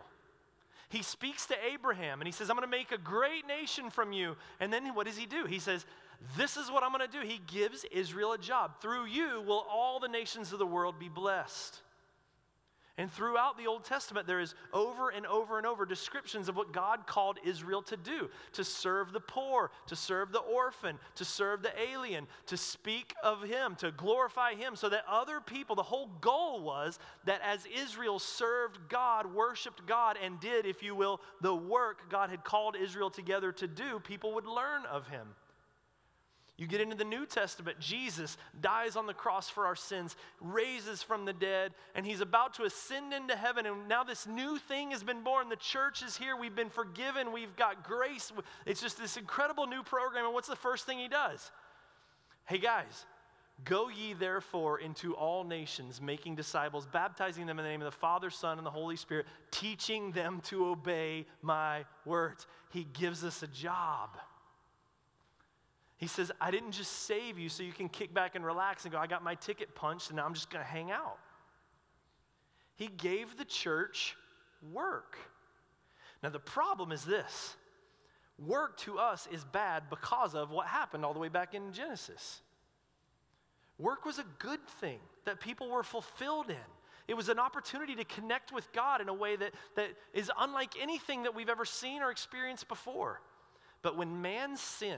[0.89, 4.13] He speaks to Abraham and he says, I'm going to make a great nation from
[4.13, 4.35] you.
[4.59, 5.45] And then what does he do?
[5.45, 5.85] He says,
[6.37, 7.25] this is what I'm going to do.
[7.25, 8.81] He gives Israel a job.
[8.81, 11.81] Through you will all the nations of the world be blessed.
[12.97, 16.73] And throughout the Old Testament, there is over and over and over descriptions of what
[16.73, 21.63] God called Israel to do to serve the poor, to serve the orphan, to serve
[21.63, 26.11] the alien, to speak of Him, to glorify Him, so that other people, the whole
[26.19, 31.55] goal was that as Israel served God, worshiped God, and did, if you will, the
[31.55, 35.27] work God had called Israel together to do, people would learn of Him.
[36.61, 41.01] You get into the New Testament, Jesus dies on the cross for our sins, raises
[41.01, 43.65] from the dead, and he's about to ascend into heaven.
[43.65, 45.49] And now this new thing has been born.
[45.49, 46.37] The church is here.
[46.37, 47.31] We've been forgiven.
[47.31, 48.31] We've got grace.
[48.67, 50.25] It's just this incredible new program.
[50.25, 51.49] And what's the first thing he does?
[52.45, 53.07] Hey, guys,
[53.63, 57.97] Go ye therefore into all nations, making disciples, baptizing them in the name of the
[57.97, 62.47] Father, Son, and the Holy Spirit, teaching them to obey my words.
[62.71, 64.17] He gives us a job.
[66.01, 68.91] He says, I didn't just save you so you can kick back and relax and
[68.91, 71.19] go, I got my ticket punched and now I'm just going to hang out.
[72.75, 74.15] He gave the church
[74.73, 75.15] work.
[76.23, 77.55] Now, the problem is this
[78.39, 82.41] work to us is bad because of what happened all the way back in Genesis.
[83.77, 86.55] Work was a good thing that people were fulfilled in.
[87.07, 90.73] it was an opportunity to connect with God in a way that, that is unlike
[90.81, 93.21] anything that we've ever seen or experienced before.
[93.83, 94.97] But when man sinned,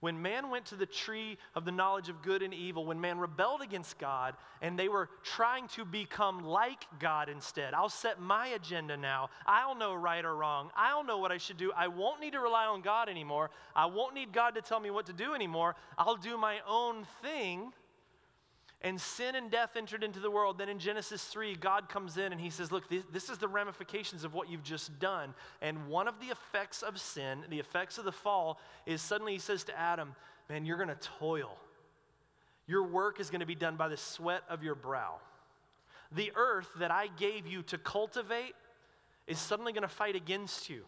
[0.00, 3.18] when man went to the tree of the knowledge of good and evil, when man
[3.18, 8.48] rebelled against God and they were trying to become like God instead, I'll set my
[8.48, 9.28] agenda now.
[9.46, 10.70] I'll know right or wrong.
[10.74, 11.72] I'll know what I should do.
[11.76, 13.50] I won't need to rely on God anymore.
[13.76, 15.76] I won't need God to tell me what to do anymore.
[15.98, 17.72] I'll do my own thing
[18.82, 20.56] and sin and death entered into the world.
[20.56, 23.48] Then in Genesis 3, God comes in and he says, Look, this, this, is the
[23.48, 25.34] ramifications of what you've just done.
[25.60, 29.38] And one of the effects of sin, the effects of the fall, is suddenly he
[29.38, 30.14] says to Adam,
[30.48, 31.58] Man, you're going to toil.
[32.66, 35.16] Your work is going to be done by the sweat of your brow.
[36.12, 38.54] The earth that I gave you to cultivate
[39.26, 40.84] is suddenly going to fight against you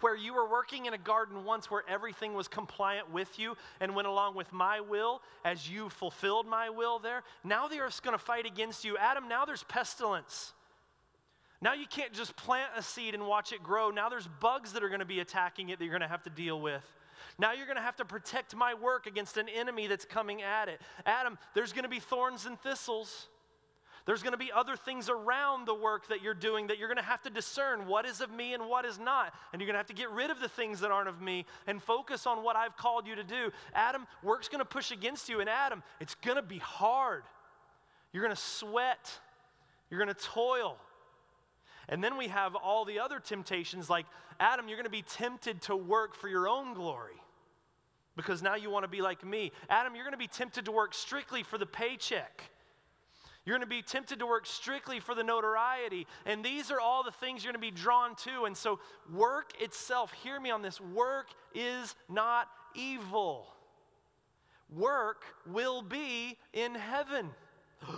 [0.00, 3.94] where you were working in a garden once where everything was compliant with you and
[3.94, 8.16] went along with my will as you fulfilled my will there, now the earth's going
[8.16, 8.96] to fight against you.
[8.98, 10.52] Adam, now there's pestilence.
[11.62, 13.90] Now you can't just plant a seed and watch it grow.
[13.90, 16.22] Now there's bugs that are going to be attacking it that you're going to have
[16.24, 16.84] to deal with.
[17.38, 20.68] Now you're going to have to protect my work against an enemy that's coming at
[20.68, 20.80] it.
[21.04, 23.28] Adam, there's going to be thorns and thistles.
[24.06, 26.96] There's going to be other things around the work that you're doing that you're going
[26.96, 29.34] to have to discern what is of me and what is not.
[29.52, 31.44] And you're going to have to get rid of the things that aren't of me
[31.66, 33.50] and focus on what I've called you to do.
[33.74, 35.40] Adam, work's going to push against you.
[35.40, 37.24] And Adam, it's going to be hard.
[38.12, 39.10] You're going to sweat.
[39.90, 40.78] You're going to toil.
[41.88, 44.06] And then we have all the other temptations like,
[44.38, 47.20] Adam, you're going to be tempted to work for your own glory
[48.16, 49.50] because now you want to be like me.
[49.68, 52.50] Adam, you're going to be tempted to work strictly for the paycheck.
[53.46, 56.08] You're going to be tempted to work strictly for the notoriety.
[56.26, 58.44] And these are all the things you're going to be drawn to.
[58.44, 58.80] And so,
[59.14, 63.46] work itself, hear me on this work is not evil.
[64.68, 67.30] Work will be in heaven.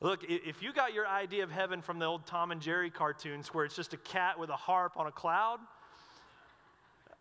[0.00, 3.48] Look, if you got your idea of heaven from the old Tom and Jerry cartoons
[3.48, 5.58] where it's just a cat with a harp on a cloud,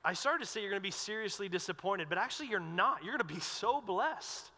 [0.05, 3.03] I started to say you're going to be seriously disappointed, but actually you're not.
[3.03, 4.51] You're going to be so blessed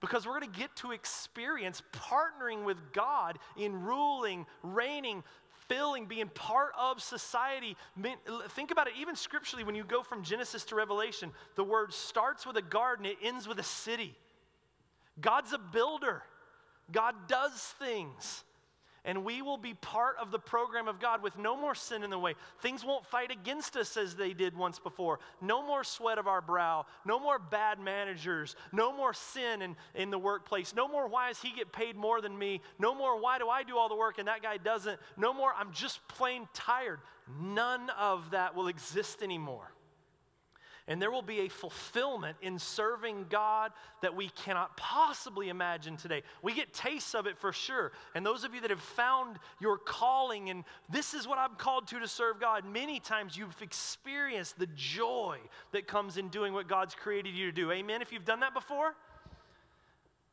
[0.00, 5.24] because we're going to get to experience partnering with God in ruling, reigning,
[5.68, 7.76] filling, being part of society.
[8.50, 12.46] Think about it, even scripturally, when you go from Genesis to Revelation, the word starts
[12.46, 14.16] with a garden, it ends with a city.
[15.20, 16.22] God's a builder,
[16.92, 18.44] God does things
[19.04, 22.10] and we will be part of the program of God with no more sin in
[22.10, 22.34] the way.
[22.60, 25.20] Things won't fight against us as they did once before.
[25.40, 26.86] No more sweat of our brow.
[27.04, 28.56] No more bad managers.
[28.72, 30.74] No more sin in, in the workplace.
[30.74, 32.60] No more why does he get paid more than me?
[32.78, 34.98] No more why do I do all the work and that guy doesn't?
[35.16, 37.00] No more I'm just plain tired.
[37.40, 39.72] None of that will exist anymore.
[40.88, 46.22] And there will be a fulfillment in serving God that we cannot possibly imagine today.
[46.40, 47.92] We get tastes of it for sure.
[48.14, 51.88] And those of you that have found your calling and this is what I'm called
[51.88, 55.36] to to serve God, many times you've experienced the joy
[55.72, 57.70] that comes in doing what God's created you to do.
[57.70, 58.00] Amen.
[58.00, 58.94] If you've done that before,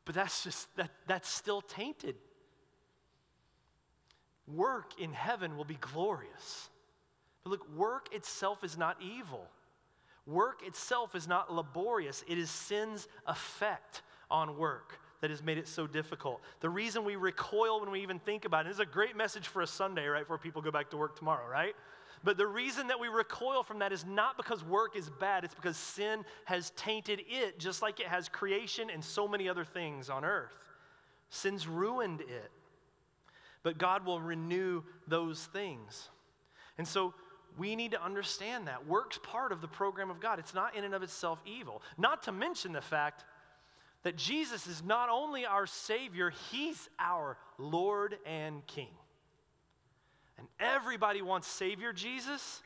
[0.06, 2.14] but that's just that that's still tainted.
[4.46, 6.70] Work in heaven will be glorious.
[7.44, 9.50] But look, work itself is not evil.
[10.26, 15.68] Work itself is not laborious, it is sin's effect on work that has made it
[15.68, 16.40] so difficult.
[16.60, 19.62] The reason we recoil when we even think about it is a great message for
[19.62, 21.74] a Sunday, right, before people go back to work tomorrow, right?
[22.24, 25.54] But the reason that we recoil from that is not because work is bad, it's
[25.54, 30.10] because sin has tainted it, just like it has creation and so many other things
[30.10, 30.56] on earth.
[31.30, 32.50] Sin's ruined it.
[33.62, 36.08] But God will renew those things.
[36.78, 37.14] And so
[37.56, 38.86] we need to understand that.
[38.86, 40.38] Work's part of the program of God.
[40.38, 41.82] It's not in and of itself evil.
[41.96, 43.24] Not to mention the fact
[44.02, 48.90] that Jesus is not only our Savior, He's our Lord and King.
[50.38, 52.62] And everybody wants Savior Jesus.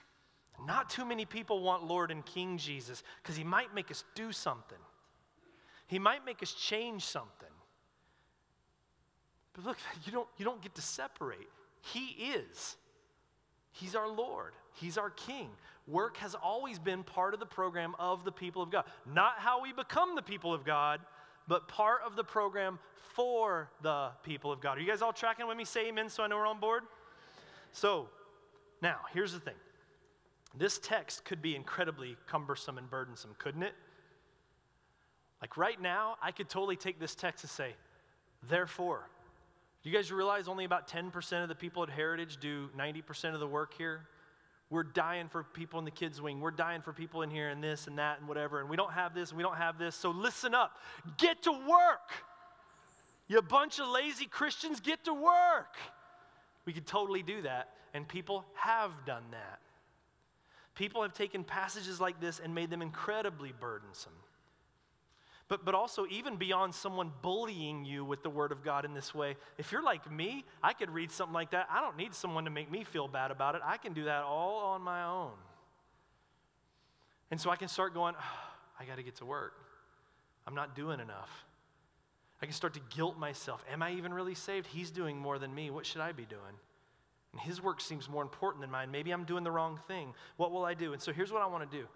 [0.66, 4.32] Not too many people want Lord and King Jesus because He might make us do
[4.32, 4.78] something,
[5.86, 7.48] He might make us change something.
[9.52, 11.48] But look, you don't, you don't get to separate.
[11.80, 12.76] He is.
[13.72, 14.52] He's our Lord.
[14.74, 15.50] He's our king.
[15.86, 18.84] Work has always been part of the program of the people of God.
[19.12, 21.00] Not how we become the people of God,
[21.48, 22.78] but part of the program
[23.14, 24.78] for the people of God.
[24.78, 25.64] Are you guys all tracking with me?
[25.64, 26.84] Say amen so I know we're on board.
[27.72, 28.08] So,
[28.82, 29.54] now, here's the thing
[30.56, 33.74] this text could be incredibly cumbersome and burdensome, couldn't it?
[35.40, 37.74] Like right now, I could totally take this text and say,
[38.48, 39.08] therefore,
[39.82, 43.40] do you guys realize only about 10% of the people at Heritage do 90% of
[43.40, 44.02] the work here?
[44.70, 46.40] We're dying for people in the kids' wing.
[46.40, 48.60] We're dying for people in here and this and that and whatever.
[48.60, 49.96] And we don't have this and we don't have this.
[49.96, 50.78] So listen up.
[51.18, 52.12] Get to work.
[53.26, 55.76] You bunch of lazy Christians, get to work.
[56.64, 57.70] We could totally do that.
[57.94, 59.60] And people have done that.
[60.74, 64.12] People have taken passages like this and made them incredibly burdensome.
[65.50, 69.12] But, but also, even beyond someone bullying you with the Word of God in this
[69.12, 71.66] way, if you're like me, I could read something like that.
[71.68, 73.60] I don't need someone to make me feel bad about it.
[73.64, 75.32] I can do that all on my own.
[77.32, 78.48] And so I can start going, oh,
[78.78, 79.54] I got to get to work.
[80.46, 81.44] I'm not doing enough.
[82.40, 83.64] I can start to guilt myself.
[83.72, 84.68] Am I even really saved?
[84.68, 85.70] He's doing more than me.
[85.70, 86.40] What should I be doing?
[87.32, 88.92] And his work seems more important than mine.
[88.92, 90.14] Maybe I'm doing the wrong thing.
[90.36, 90.92] What will I do?
[90.92, 91.88] And so here's what I want to do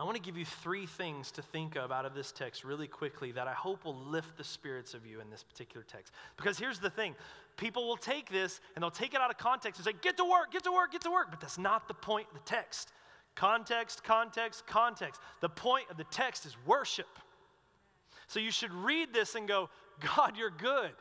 [0.00, 2.86] I want to give you three things to think of out of this text really
[2.86, 6.14] quickly that I hope will lift the spirits of you in this particular text.
[6.38, 7.14] Because here's the thing
[7.58, 10.24] people will take this and they'll take it out of context and say, get to
[10.24, 11.26] work, get to work, get to work.
[11.30, 12.92] But that's not the point of the text.
[13.34, 15.20] Context, context, context.
[15.42, 17.18] The point of the text is worship.
[18.26, 19.68] So you should read this and go,
[20.16, 20.92] God, you're good.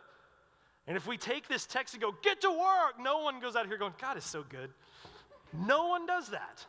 [0.88, 3.66] And if we take this text and go, get to work, no one goes out
[3.66, 4.72] here going, God is so good.
[5.54, 6.66] No one does that.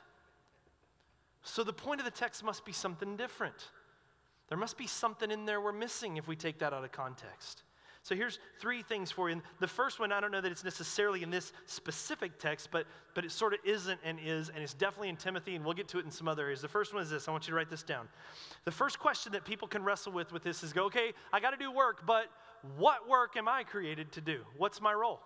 [1.43, 3.71] So the point of the text must be something different.
[4.49, 7.63] There must be something in there we're missing if we take that out of context.
[8.03, 9.43] So here's three things for you.
[9.59, 13.27] the first one, I don't know that it's necessarily in this specific text, but, but
[13.27, 15.99] it sort of isn't and is, and it's definitely in Timothy, and we'll get to
[15.99, 16.63] it in some other areas.
[16.63, 17.29] The first one is this.
[17.29, 18.09] I want you to write this down.
[18.65, 21.51] The first question that people can wrestle with with this is go, okay, I got
[21.51, 22.27] to do work, but
[22.79, 24.41] what work am I created to do?
[24.57, 25.21] What's my role?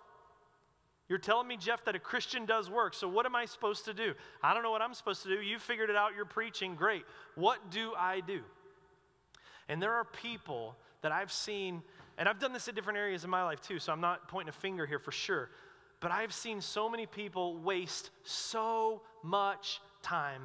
[1.07, 2.93] You're telling me, Jeff, that a Christian does work.
[2.95, 4.13] So what am I supposed to do?
[4.41, 5.41] I don't know what I'm supposed to do.
[5.41, 6.11] You figured it out.
[6.15, 6.75] You're preaching.
[6.75, 7.05] Great.
[7.35, 8.41] What do I do?
[9.69, 11.83] And there are people that I've seen,
[12.17, 14.49] and I've done this in different areas in my life too, so I'm not pointing
[14.49, 15.49] a finger here for sure.
[15.99, 20.41] But I've seen so many people waste so much time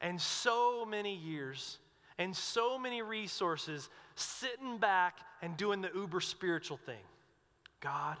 [0.00, 1.78] and so many years
[2.18, 7.02] and so many resources sitting back and doing the uber spiritual thing.
[7.80, 8.16] God,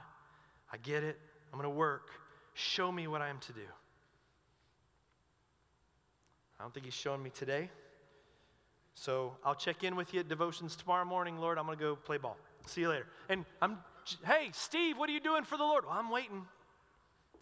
[0.72, 1.18] I get it.
[1.56, 2.10] I'm going to work.
[2.52, 3.62] Show me what I am to do.
[6.60, 7.70] I don't think he's showing me today.
[8.92, 11.56] So I'll check in with you at devotions tomorrow morning, Lord.
[11.56, 12.36] I'm going to go play ball.
[12.66, 13.06] See you later.
[13.30, 13.78] And I'm,
[14.26, 15.86] hey, Steve, what are you doing for the Lord?
[15.86, 16.44] Well, I'm waiting.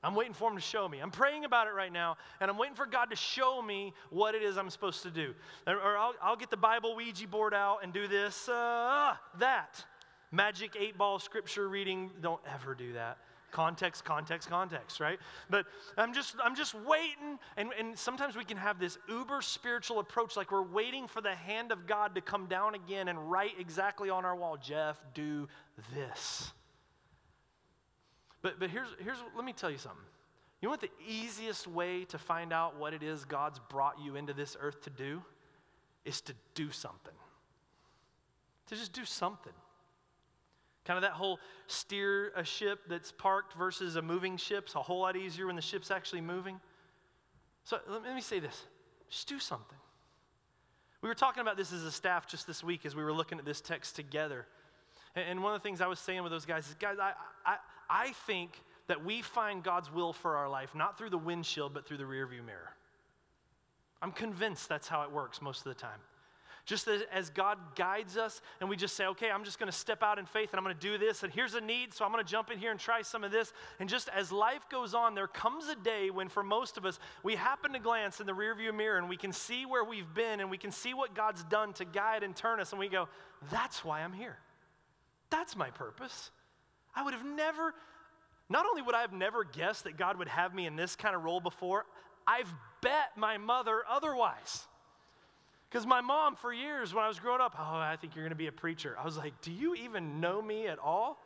[0.05, 1.01] I'm waiting for him to show me.
[1.01, 4.37] I'm praying about it right now, and I'm waiting for God to show me what
[4.37, 5.35] it is I'm supposed to do.
[5.67, 9.85] Or I'll, I'll get the Bible Ouija board out and do this, uh, that.
[10.31, 12.13] Magic eight ball scripture reading.
[12.21, 13.19] Don't ever do that
[13.55, 15.19] context context context right?
[15.49, 20.01] But i'm just i'm just waiting and, and sometimes we can have this uber spiritual
[20.01, 23.53] approach like we're waiting for the hand of god to come down again and write
[23.61, 25.49] exactly on our wall jeff do
[25.95, 26.53] this.
[28.43, 30.05] But but here's here's let me tell you something.
[30.61, 34.17] You know what the easiest way to find out what it is god's brought you
[34.17, 35.23] into this earth to do?
[36.05, 37.15] Is to do something.
[38.67, 39.53] To just do something
[40.85, 45.01] Kind of that whole steer a ship that's parked versus a moving ship's a whole
[45.01, 46.61] lot easier when the ship's actually moving.
[47.65, 48.65] So let me say this
[49.09, 49.79] just do something.
[51.01, 53.39] We were talking about this as a staff just this week as we were looking
[53.39, 54.47] at this text together.
[55.15, 57.13] And one of the things I was saying with those guys is, guys, I,
[57.45, 57.57] I,
[57.89, 61.87] I think that we find God's will for our life not through the windshield, but
[61.87, 62.71] through the rearview mirror.
[64.03, 66.01] I'm convinced that's how it works most of the time.
[66.67, 70.03] Just as, God guides us, and we just say, okay, I'm just going to step
[70.03, 72.13] out in faith and I'm going to do this, and here's a need, so I'm
[72.13, 73.53] going to jump in here and try some of this.
[73.81, 76.99] And just as life goes on, there comes a day when, for most of us,
[77.23, 80.41] we happen to glance in the rearview mirror and we can see where we've been
[80.41, 83.09] and we can see what God's done to guide and turn us, and we go,
[83.51, 84.39] that's why I'm here.
[85.29, 86.31] That's my purpose.
[86.97, 87.75] I would have never,
[88.49, 91.15] not only would I have never guessed that God would have me in this kind
[91.15, 91.85] of role before,
[92.27, 92.51] I've
[92.81, 94.67] bet my mother otherwise.
[95.75, 98.31] Because my mom, for years when I was growing up, oh, I think you're going
[98.31, 98.97] to be a preacher.
[98.97, 101.19] I was like, do you even know me at all?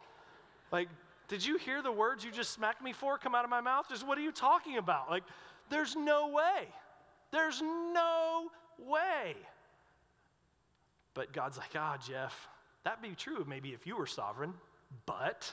[0.72, 0.88] Like,
[1.28, 3.90] did you hear the words you just smacked me for come out of my mouth?
[3.90, 5.10] Just what are you talking about?
[5.10, 5.24] Like,
[5.68, 6.66] there's no way.
[7.30, 8.46] There's no
[8.78, 9.36] way.
[11.12, 12.48] But God's like, ah, Jeff,
[12.84, 14.54] that'd be true maybe if you were sovereign,
[15.04, 15.52] but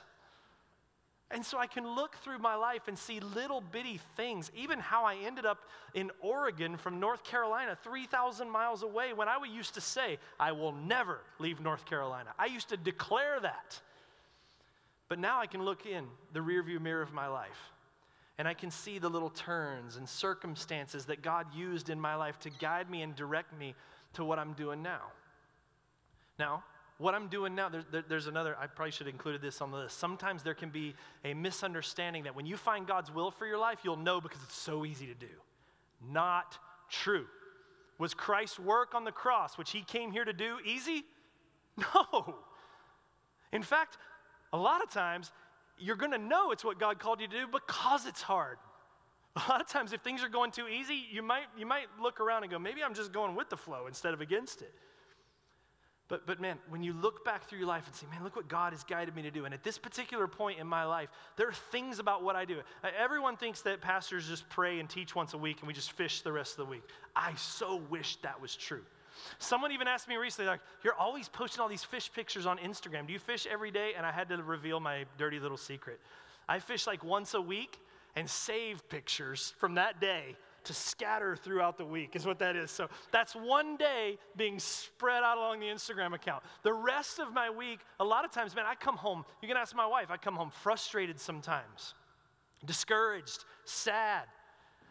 [1.32, 5.06] and so I can look through my life and see little bitty things, even how
[5.06, 5.60] I ended up
[5.94, 10.72] in Oregon from North Carolina, 3,000 miles away, when I used to say, I will
[10.72, 12.30] never leave North Carolina.
[12.38, 13.82] I used to declare that.
[15.10, 17.72] But now I can look in the rearview mirror of my life
[18.38, 22.38] and I can see the little turns and circumstances that God used in my life
[22.40, 23.76] to guide me and direct me
[24.14, 25.04] to what I'm doing now.
[26.38, 26.64] Now,
[26.98, 29.72] what I'm doing now, there, there, there's another, I probably should have included this on
[29.72, 29.98] the list.
[30.00, 33.80] Sometimes there can be a misunderstanding that when you find God's will for your life,
[33.84, 35.28] you'll know because it's so easy to do.
[36.10, 36.58] Not
[36.90, 37.26] true.
[37.98, 41.04] Was Christ's work on the cross, which he came here to do, easy?
[41.78, 42.36] No.
[43.52, 43.98] In fact,
[44.54, 45.30] a lot of times
[45.78, 48.58] you're going to know it's what God called you to do because it's hard.
[49.36, 52.22] A lot of times, if things are going too easy, you might, you might look
[52.22, 54.74] around and go, maybe I'm just going with the flow instead of against it.
[56.08, 58.48] But, but man, when you look back through your life and say, man, look what
[58.48, 59.46] God has guided me to do.
[59.46, 62.60] And at this particular point in my life, there are things about what I do.
[62.84, 65.94] Uh, everyone thinks that pastors just pray and teach once a week and we just
[65.94, 66.84] fish the rest of the week.
[67.16, 68.84] I so wish that was true.
[69.40, 73.08] Someone even asked me recently, like, you're always posting all these fish pictures on Instagram.
[73.08, 73.94] Do you fish every day?
[73.98, 76.00] And I had to reveal my dirty little secret.
[76.48, 77.80] I fish like once a week
[78.16, 80.36] and save pictures from that day
[80.66, 82.72] to scatter throughout the week, is what that is.
[82.72, 86.44] So that's one day being spread out along the Instagram account.
[86.64, 89.58] The rest of my week, a lot of times, man, I come home, you can
[89.58, 91.94] ask my wife, I come home frustrated sometimes,
[92.66, 94.24] discouraged, sad.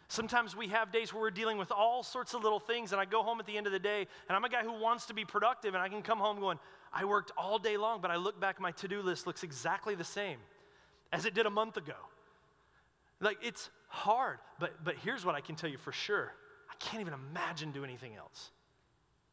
[0.09, 3.05] Sometimes we have days where we're dealing with all sorts of little things, and I
[3.05, 5.15] go home at the end of the day, and I'm a guy who wants to
[5.15, 6.59] be productive, and I can come home going,
[6.93, 9.95] I worked all day long, but I look back, my to do list looks exactly
[9.95, 10.39] the same
[11.13, 11.95] as it did a month ago.
[13.21, 14.39] Like, it's hard.
[14.59, 16.33] But, but here's what I can tell you for sure
[16.71, 18.51] I can't even imagine doing anything else.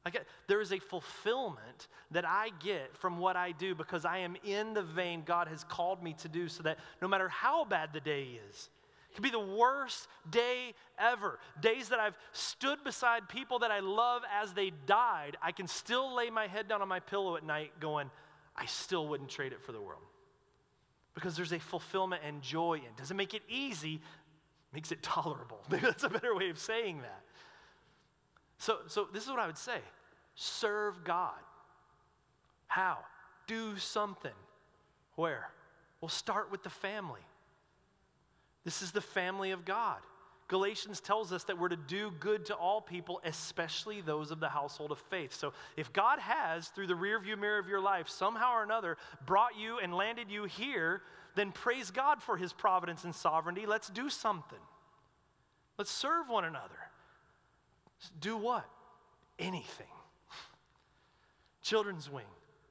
[0.05, 4.19] Like, uh, there is a fulfillment that I get from what I do because I
[4.19, 7.65] am in the vein God has called me to do so that no matter how
[7.65, 8.69] bad the day is,
[9.09, 11.37] it could be the worst day ever.
[11.59, 16.15] Days that I've stood beside people that I love as they died, I can still
[16.15, 18.09] lay my head down on my pillow at night going,
[18.55, 20.01] I still wouldn't trade it for the world.
[21.13, 22.85] Because there's a fulfillment and joy in.
[22.85, 22.97] it.
[22.97, 23.99] Doesn't make it easy,
[24.73, 25.59] makes it tolerable.
[25.69, 27.23] Maybe that's a better way of saying that.
[28.57, 29.79] So, so this is what I would say
[30.35, 31.39] serve God.
[32.67, 32.99] How?
[33.47, 34.31] Do something.
[35.15, 35.49] Where?
[35.99, 37.21] Well, start with the family.
[38.63, 39.97] This is the family of God.
[40.47, 44.49] Galatians tells us that we're to do good to all people, especially those of the
[44.49, 45.33] household of faith.
[45.33, 49.57] So, if God has, through the rearview mirror of your life, somehow or another brought
[49.57, 51.03] you and landed you here,
[51.35, 53.65] then praise God for his providence and sovereignty.
[53.65, 54.59] Let's do something.
[55.77, 56.69] Let's serve one another.
[58.19, 58.67] Do what?
[59.39, 59.87] Anything.
[61.61, 62.25] Children's wing,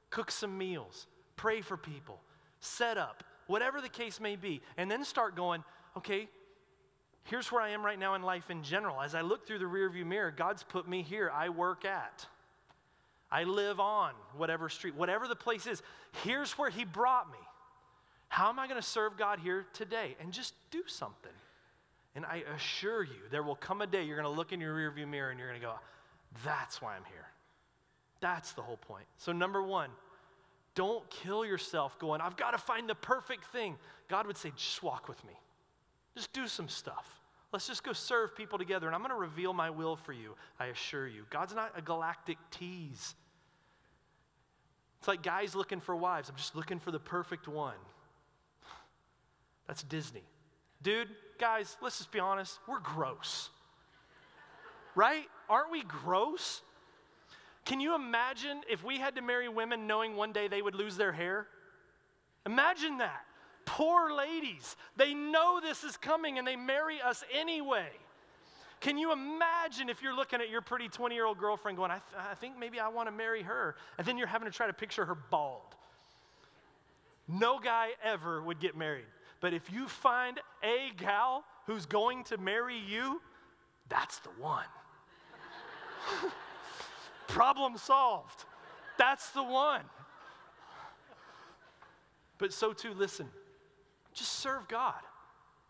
[0.09, 1.07] cook some meals,
[1.37, 2.19] pray for people,
[2.59, 5.63] set up, whatever the case may be, and then start going,
[5.95, 6.27] okay,
[7.23, 9.01] here's where I am right now in life in general.
[9.01, 11.31] As I look through the rearview mirror, God's put me here.
[11.33, 12.25] I work at.
[13.31, 15.81] I live on whatever street, whatever the place is.
[16.23, 17.37] Here's where He brought me.
[18.31, 20.15] How am I going to serve God here today?
[20.21, 21.33] And just do something.
[22.15, 24.73] And I assure you, there will come a day you're going to look in your
[24.73, 25.73] rearview mirror and you're going to go,
[26.45, 27.25] that's why I'm here.
[28.21, 29.03] That's the whole point.
[29.17, 29.89] So, number one,
[30.75, 33.75] don't kill yourself going, I've got to find the perfect thing.
[34.07, 35.33] God would say, just walk with me.
[36.15, 37.19] Just do some stuff.
[37.51, 40.35] Let's just go serve people together, and I'm going to reveal my will for you,
[40.57, 41.25] I assure you.
[41.29, 43.13] God's not a galactic tease.
[44.99, 46.29] It's like guys looking for wives.
[46.29, 47.75] I'm just looking for the perfect one.
[49.71, 50.23] That's Disney.
[50.81, 51.07] Dude,
[51.39, 53.49] guys, let's just be honest, we're gross.
[54.95, 55.23] right?
[55.49, 56.61] Aren't we gross?
[57.63, 60.97] Can you imagine if we had to marry women knowing one day they would lose
[60.97, 61.47] their hair?
[62.45, 63.21] Imagine that.
[63.63, 64.75] Poor ladies.
[64.97, 67.91] They know this is coming and they marry us anyway.
[68.81, 71.99] Can you imagine if you're looking at your pretty 20 year old girlfriend going, I,
[72.11, 74.67] th- I think maybe I want to marry her, and then you're having to try
[74.67, 75.61] to picture her bald?
[77.29, 79.05] No guy ever would get married.
[79.41, 83.21] But if you find a gal who's going to marry you,
[83.89, 84.65] that's the one.
[87.27, 88.45] Problem solved.
[88.97, 89.83] That's the one.
[92.37, 93.27] But so too, listen,
[94.13, 95.01] just serve God.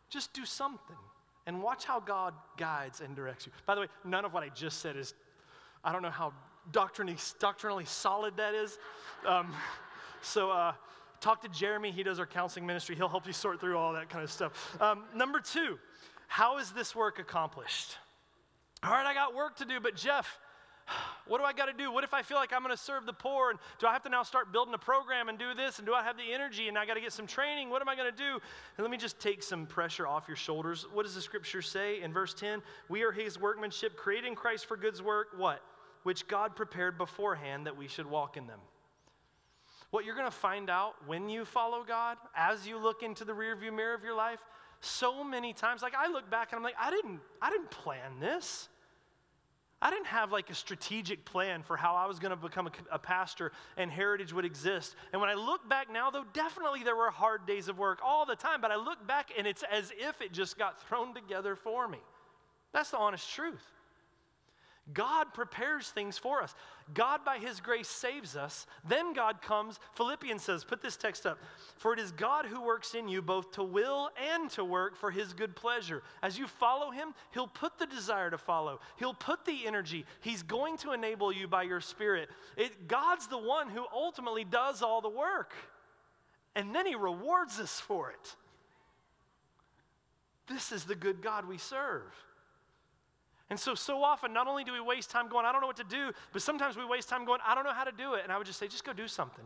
[0.10, 0.98] Just do something
[1.48, 3.52] and watch how God guides and directs you.
[3.66, 5.14] By the way, none of what I just said is,
[5.84, 6.34] I don't know how
[6.72, 8.78] doctrinally, doctrinally solid that is.
[9.26, 9.54] Um,
[10.22, 10.74] so, uh,
[11.22, 12.96] Talk to Jeremy, he does our counseling ministry.
[12.96, 14.76] He'll help you sort through all that kind of stuff.
[14.82, 15.78] Um, number two,
[16.28, 17.96] how is this work accomplished?
[18.84, 20.40] All right, I got work to do, but Jeff,
[21.28, 21.92] what do I got to do?
[21.92, 23.52] What if I feel like I'm going to serve the poor?
[23.52, 25.78] And do I have to now start building a program and do this?
[25.78, 26.68] And do I have the energy?
[26.68, 27.70] And I got to get some training?
[27.70, 28.34] What am I going to do?
[28.34, 30.88] And let me just take some pressure off your shoulders.
[30.92, 32.64] What does the scripture say in verse 10?
[32.90, 35.28] We are his workmanship, created in Christ for goods work.
[35.38, 35.62] What?
[36.02, 38.60] Which God prepared beforehand that we should walk in them.
[39.92, 43.34] What you're going to find out when you follow God, as you look into the
[43.34, 44.40] rearview mirror of your life,
[44.80, 48.20] so many times, like I look back and I'm like, I didn't, I didn't plan
[48.20, 48.68] this.
[49.82, 52.72] I didn't have like a strategic plan for how I was going to become a,
[52.92, 54.96] a, pastor and Heritage would exist.
[55.12, 58.26] And when I look back now, though, definitely there were hard days of work all
[58.26, 61.56] the time, but I look back and it's as if it just got thrown together
[61.56, 61.98] for me.
[62.74, 63.64] That's the honest truth.
[64.94, 66.54] God prepares things for us.
[66.94, 68.66] God, by His grace, saves us.
[68.88, 69.80] Then God comes.
[69.96, 71.38] Philippians says, put this text up.
[71.78, 75.12] For it is God who works in you both to will and to work for
[75.12, 76.04] His good pleasure.
[76.22, 80.06] As you follow Him, He'll put the desire to follow, He'll put the energy.
[80.20, 82.30] He's going to enable you by your Spirit.
[82.58, 85.54] It, God's the one who ultimately does all the work.
[86.56, 88.36] And then He rewards us for it.
[90.48, 92.12] This is the good God we serve.
[93.52, 95.76] And so, so often, not only do we waste time going, I don't know what
[95.76, 98.22] to do, but sometimes we waste time going, I don't know how to do it.
[98.24, 99.44] And I would just say, just go do something.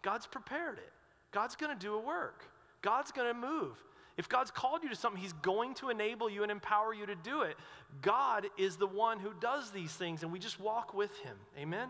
[0.00, 0.92] God's prepared it.
[1.32, 2.44] God's going to do a work.
[2.82, 3.76] God's going to move.
[4.16, 7.16] If God's called you to something, He's going to enable you and empower you to
[7.16, 7.56] do it.
[8.00, 11.36] God is the one who does these things, and we just walk with Him.
[11.58, 11.88] Amen?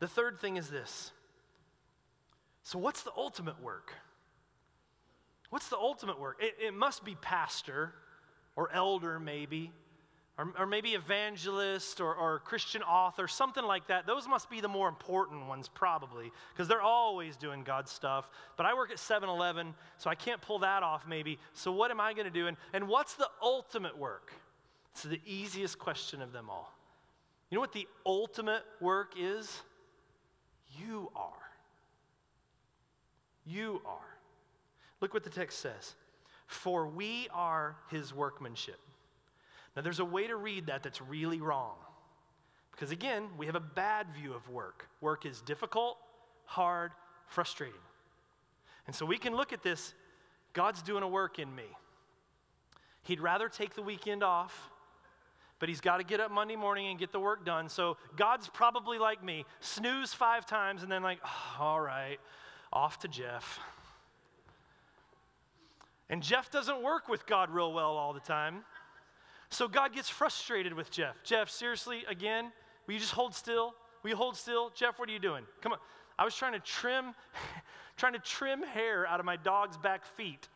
[0.00, 1.12] The third thing is this.
[2.62, 3.94] So, what's the ultimate work?
[5.48, 6.36] What's the ultimate work?
[6.42, 7.94] It, it must be pastor
[8.54, 9.72] or elder, maybe
[10.38, 14.06] or, or maybe evangelist or, or Christian author, something like that.
[14.06, 18.28] Those must be the more important ones, probably, because they're always doing God's stuff.
[18.56, 21.38] But I work at 7 Eleven, so I can't pull that off, maybe.
[21.54, 22.48] So, what am I going to do?
[22.48, 24.32] And, and what's the ultimate work?
[24.92, 26.72] It's the easiest question of them all.
[27.50, 29.62] You know what the ultimate work is?
[30.78, 31.32] You are.
[33.46, 34.16] You are.
[35.00, 35.94] Look what the text says.
[36.46, 38.78] For we are his workmanship
[39.76, 41.74] now, there's a way to read that that's really wrong.
[42.72, 44.88] Because again, we have a bad view of work.
[45.02, 45.98] Work is difficult,
[46.46, 46.92] hard,
[47.28, 47.80] frustrating.
[48.86, 49.94] And so we can look at this
[50.54, 51.66] God's doing a work in me.
[53.02, 54.70] He'd rather take the weekend off,
[55.58, 57.68] but he's got to get up Monday morning and get the work done.
[57.68, 62.18] So God's probably like me snooze five times and then, like, oh, all right,
[62.72, 63.60] off to Jeff.
[66.08, 68.64] And Jeff doesn't work with God real well all the time.
[69.50, 71.16] So God gets frustrated with Jeff.
[71.22, 72.52] Jeff, seriously, again,
[72.86, 73.74] will you just hold still?
[74.02, 74.70] Will you hold still?
[74.74, 75.44] Jeff, what are you doing?
[75.60, 75.78] Come on.
[76.18, 77.14] I was trying to trim,
[77.96, 80.48] trying to trim hair out of my dog's back feet.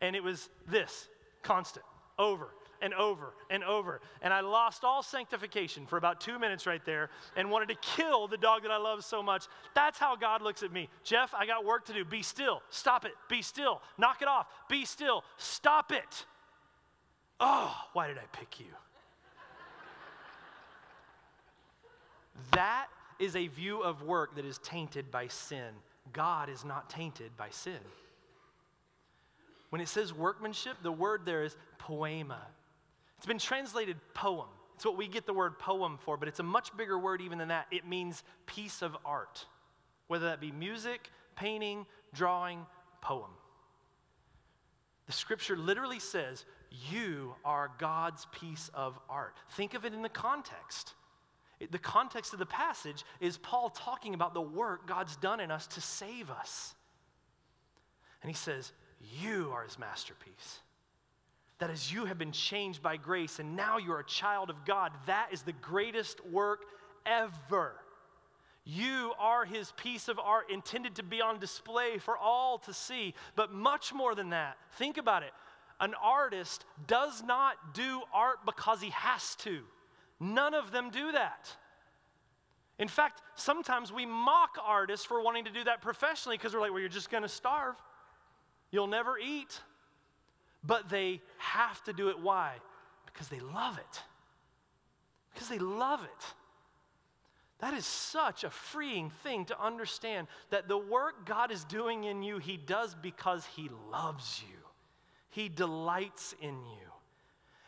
[0.00, 1.08] And it was this
[1.42, 1.84] constant,
[2.18, 2.48] over
[2.82, 4.00] and over and over.
[4.22, 8.28] And I lost all sanctification for about two minutes right there and wanted to kill
[8.28, 9.46] the dog that I love so much.
[9.74, 10.88] That's how God looks at me.
[11.02, 12.04] Jeff, I got work to do.
[12.04, 12.62] Be still.
[12.70, 13.12] Stop it.
[13.28, 13.80] Be still.
[13.98, 14.46] Knock it off.
[14.68, 15.24] Be still.
[15.38, 16.26] Stop it.
[17.40, 18.66] Oh, why did I pick you?
[22.52, 22.86] that
[23.18, 25.72] is a view of work that is tainted by sin.
[26.12, 27.78] God is not tainted by sin.
[29.70, 32.38] When it says workmanship, the word there is poiema.
[33.16, 34.48] It's been translated poem.
[34.74, 37.38] It's what we get the word poem for, but it's a much bigger word even
[37.38, 37.66] than that.
[37.70, 39.46] It means piece of art,
[40.06, 42.66] whether that be music, painting, drawing,
[43.00, 43.30] poem.
[45.06, 49.36] The scripture literally says you are God's piece of art.
[49.50, 50.94] Think of it in the context.
[51.70, 55.66] The context of the passage is Paul talking about the work God's done in us
[55.68, 56.74] to save us.
[58.22, 58.72] And he says,
[59.22, 60.60] You are his masterpiece.
[61.58, 64.92] That as you have been changed by grace and now you're a child of God,
[65.06, 66.64] that is the greatest work
[67.06, 67.72] ever.
[68.64, 73.14] You are his piece of art intended to be on display for all to see.
[73.36, 75.32] But much more than that, think about it
[75.80, 79.60] an artist does not do art because he has to.
[80.18, 81.50] None of them do that.
[82.78, 86.70] In fact, sometimes we mock artists for wanting to do that professionally because we're like,
[86.70, 87.74] well, you're just going to starve.
[88.70, 89.60] You'll never eat.
[90.62, 92.20] But they have to do it.
[92.20, 92.54] Why?
[93.06, 94.02] Because they love it.
[95.32, 96.34] Because they love it.
[97.60, 102.22] That is such a freeing thing to understand that the work God is doing in
[102.22, 104.65] you, He does because He loves you.
[105.36, 106.88] He delights in you.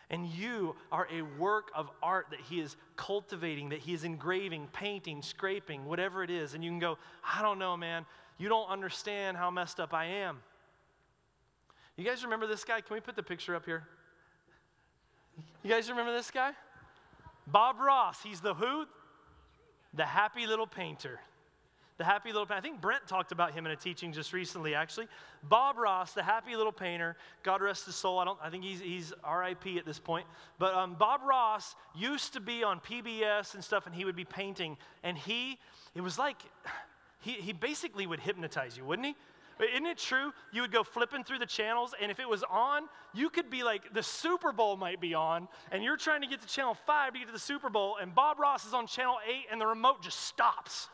[0.08, 4.68] And you are a work of art that He is cultivating, that He is engraving,
[4.72, 6.54] painting, scraping, whatever it is.
[6.54, 8.06] And you can go, I don't know, man.
[8.38, 10.38] You don't understand how messed up I am.
[11.98, 12.80] You guys remember this guy?
[12.80, 13.86] Can we put the picture up here?
[15.62, 16.52] You guys remember this guy?
[17.46, 18.22] Bob Ross.
[18.22, 18.86] He's the who?
[19.92, 21.20] The happy little painter
[21.98, 22.58] the happy little painter.
[22.58, 25.08] I think Brent talked about him in a teaching just recently, actually.
[25.42, 28.18] Bob Ross, the happy little painter, God rest his soul.
[28.18, 28.38] I don't.
[28.42, 29.78] I think he's he's R.I.P.
[29.78, 30.26] at this point.
[30.58, 34.24] But um, Bob Ross used to be on PBS and stuff, and he would be
[34.24, 35.58] painting, and he
[35.94, 36.40] it was like
[37.20, 39.16] he he basically would hypnotize you, wouldn't he?
[39.60, 40.32] Isn't it true?
[40.52, 43.64] You would go flipping through the channels, and if it was on, you could be
[43.64, 47.12] like, the Super Bowl might be on, and you're trying to get to channel five
[47.14, 49.66] to get to the Super Bowl, and Bob Ross is on channel eight, and the
[49.66, 50.88] remote just stops.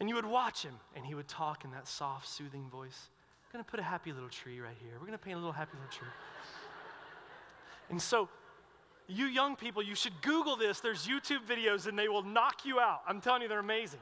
[0.00, 3.08] And you would watch him, and he would talk in that soft, soothing voice.
[3.46, 4.92] I'm gonna put a happy little tree right here.
[5.00, 6.08] We're gonna paint a little happy little tree.
[7.90, 8.28] and so,
[9.08, 10.80] you young people, you should Google this.
[10.80, 13.02] There's YouTube videos, and they will knock you out.
[13.06, 14.00] I'm telling you, they're amazing.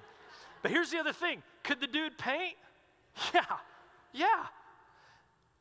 [0.63, 2.57] But here's the other thing could the dude paint?
[3.33, 3.45] Yeah,
[4.13, 4.47] yeah.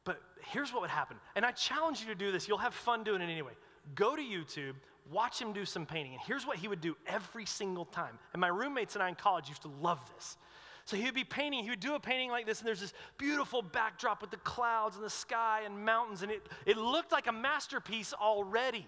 [0.06, 1.18] But here's what would happen.
[1.36, 2.48] And I challenge you to do this.
[2.48, 3.54] You'll have fun doing it anyway.
[3.96, 4.74] Go to YouTube,
[5.12, 6.14] watch him do some painting.
[6.14, 8.20] And here's what he would do every single time.
[8.34, 10.38] And my roommates and I in college used to love this.
[10.86, 12.94] So he would be painting, he would do a painting like this, and there's this
[13.18, 17.28] beautiful backdrop with the clouds and the sky and mountains, and it, it looked like
[17.28, 18.86] a masterpiece already.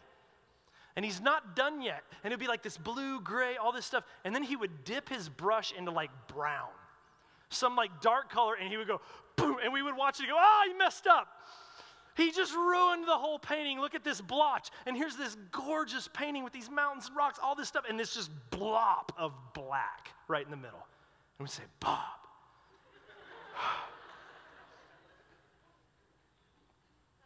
[0.97, 2.03] And he's not done yet.
[2.23, 4.03] And it'd be like this blue, gray, all this stuff.
[4.23, 6.69] And then he would dip his brush into like brown
[7.49, 9.01] some like dark color, and he would go,
[9.35, 11.27] boom, and we would watch it go, ah, oh, he messed up.
[12.15, 13.79] He just ruined the whole painting.
[13.81, 14.69] Look at this blotch.
[14.85, 18.13] And here's this gorgeous painting with these mountains and rocks, all this stuff, and this
[18.15, 20.87] just blop of black right in the middle.
[21.37, 21.99] And we say, Bob.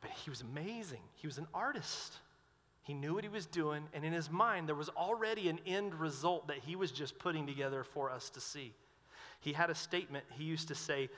[0.02, 1.02] but he was amazing.
[1.16, 2.16] He was an artist.
[2.82, 5.94] He knew what he was doing, and in his mind, there was already an end
[5.94, 8.74] result that he was just putting together for us to see.
[9.42, 10.26] He had a statement.
[10.32, 11.10] He used to say,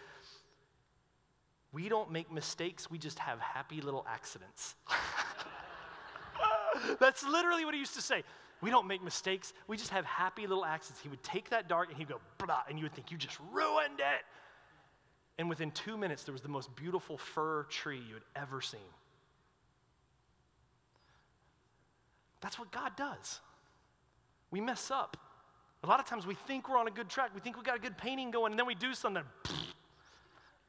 [1.73, 4.75] We don't make mistakes, we just have happy little accidents.
[6.99, 8.23] That's literally what he used to say.
[8.61, 11.01] We don't make mistakes, we just have happy little accidents.
[11.01, 13.37] He would take that dart and he'd go, blah, and you would think, You just
[13.51, 14.25] ruined it.
[15.37, 18.79] And within two minutes, there was the most beautiful fir tree you had ever seen.
[22.41, 23.39] That's what God does.
[24.51, 25.17] We mess up.
[25.83, 27.31] A lot of times we think we're on a good track.
[27.33, 29.23] We think we got a good painting going, and then we do something.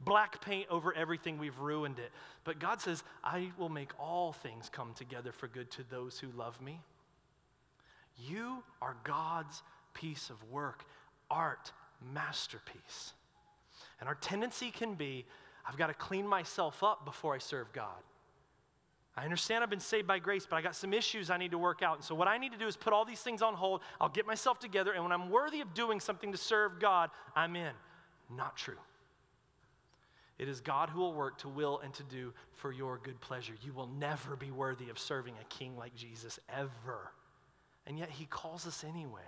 [0.04, 2.10] Black paint over everything, we've ruined it.
[2.44, 6.28] But God says, I will make all things come together for good to those who
[6.36, 6.80] love me.
[8.18, 9.62] You are God's
[9.94, 10.84] piece of work,
[11.30, 11.72] art,
[12.12, 13.12] masterpiece.
[14.00, 15.24] And our tendency can be
[15.64, 18.02] I've got to clean myself up before I serve God.
[19.16, 21.58] I understand I've been saved by grace, but I got some issues I need to
[21.58, 21.96] work out.
[21.96, 23.82] And so, what I need to do is put all these things on hold.
[24.00, 27.54] I'll get myself together, and when I'm worthy of doing something to serve God, I'm
[27.54, 27.72] in.
[28.34, 28.78] Not true.
[30.42, 33.54] It is God who will work to will and to do for your good pleasure.
[33.62, 37.12] You will never be worthy of serving a king like Jesus, ever.
[37.86, 39.20] And yet, he calls us anyway.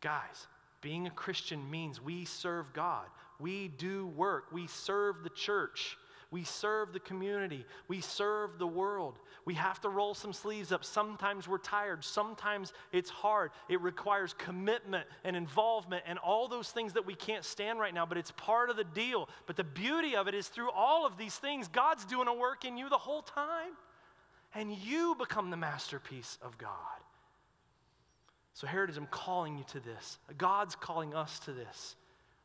[0.00, 0.46] Guys,
[0.82, 3.06] being a Christian means we serve God,
[3.40, 5.98] we do work, we serve the church.
[6.30, 7.66] We serve the community.
[7.88, 9.18] We serve the world.
[9.44, 10.84] We have to roll some sleeves up.
[10.84, 12.04] Sometimes we're tired.
[12.04, 13.50] Sometimes it's hard.
[13.68, 18.06] It requires commitment and involvement and all those things that we can't stand right now,
[18.06, 19.28] but it's part of the deal.
[19.46, 22.64] But the beauty of it is through all of these things, God's doing a work
[22.64, 23.72] in you the whole time.
[24.54, 26.70] And you become the masterpiece of God.
[28.52, 30.18] So, Heritage, I'm calling you to this.
[30.36, 31.96] God's calling us to this.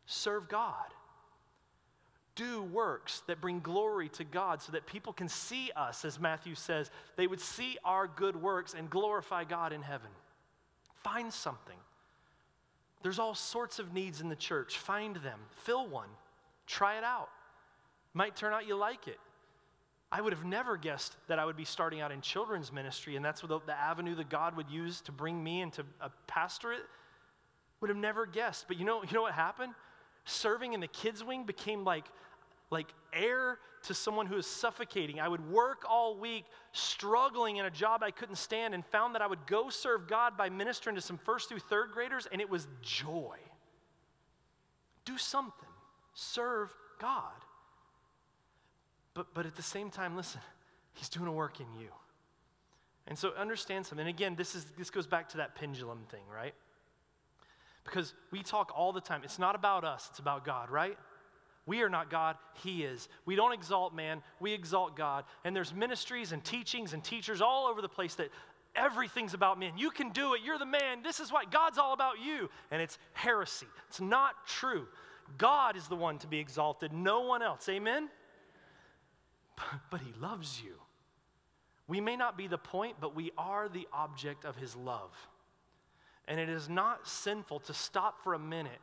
[0.05, 0.85] Serve God
[2.35, 6.55] do works that bring glory to God so that people can see us, as Matthew
[6.55, 6.91] says.
[7.15, 10.09] They would see our good works and glorify God in heaven.
[11.03, 11.77] Find something.
[13.03, 14.77] There's all sorts of needs in the church.
[14.77, 16.09] Find them, fill one,
[16.65, 17.29] try it out.
[18.13, 19.19] Might turn out you like it.
[20.11, 23.25] I would have never guessed that I would be starting out in children's ministry, and
[23.25, 26.85] that's the, the avenue that God would use to bring me into a uh, pastorate.
[27.81, 28.65] Would have never guessed.
[28.67, 29.73] But you know, you know what happened?
[30.23, 32.05] Serving in the kids' wing became like
[32.69, 35.19] like air to someone who is suffocating.
[35.19, 39.21] I would work all week struggling in a job I couldn't stand and found that
[39.21, 42.49] I would go serve God by ministering to some first through third graders, and it
[42.49, 43.37] was joy.
[45.05, 45.69] Do something,
[46.13, 47.31] serve God.
[49.13, 50.41] But, but at the same time, listen,
[50.93, 51.89] He's doing a work in you.
[53.07, 54.07] And so understand something.
[54.07, 56.55] And again, this, is, this goes back to that pendulum thing, right?
[57.83, 59.21] Because we talk all the time.
[59.23, 60.97] It's not about us, it's about God, right?
[61.65, 63.07] We are not God, He is.
[63.25, 65.25] We don't exalt man, we exalt God.
[65.43, 68.29] And there's ministries and teachings and teachers all over the place that
[68.75, 69.71] everything's about men.
[69.77, 71.01] You can do it, you're the man.
[71.01, 72.49] This is what God's all about you.
[72.71, 74.87] And it's heresy, it's not true.
[75.39, 77.67] God is the one to be exalted, no one else.
[77.69, 78.09] Amen?
[79.89, 80.73] But He loves you.
[81.87, 85.11] We may not be the point, but we are the object of His love.
[86.27, 88.81] And it is not sinful to stop for a minute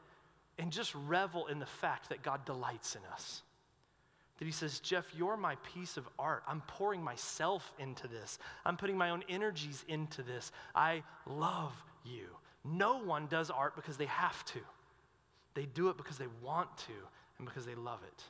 [0.59, 3.43] and just revel in the fact that God delights in us.
[4.39, 6.43] That He says, Jeff, you're my piece of art.
[6.47, 10.53] I'm pouring myself into this, I'm putting my own energies into this.
[10.75, 11.73] I love
[12.05, 12.27] you.
[12.65, 14.61] No one does art because they have to.
[15.55, 16.93] They do it because they want to
[17.39, 18.23] and because they love it.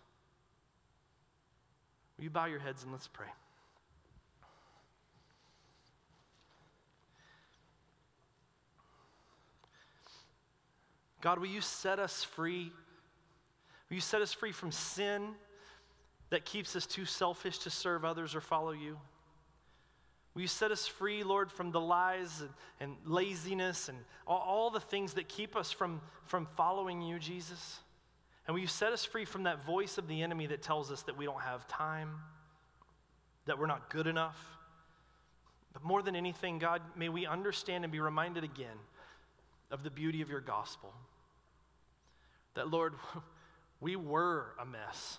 [2.17, 3.27] Will you bow your heads and let's pray?
[11.23, 12.71] God, will you set us free?
[13.89, 15.29] Will you set us free from sin
[16.31, 18.99] that keeps us too selfish to serve others or follow you?
[20.35, 22.51] Will you set us free, Lord, from the lies and,
[22.81, 27.79] and laziness and all, all, the things that keep us from, from following you, Jesus?
[28.47, 31.03] And will you set us free from that voice of the enemy that tells us
[31.03, 32.11] that we don't have time,
[33.45, 34.39] that we're not good enough?
[35.73, 38.79] But more than anything, God, may we understand and be reminded again
[39.71, 40.93] of the beauty of your gospel.
[42.55, 42.95] That, Lord,
[43.81, 45.19] we were a mess.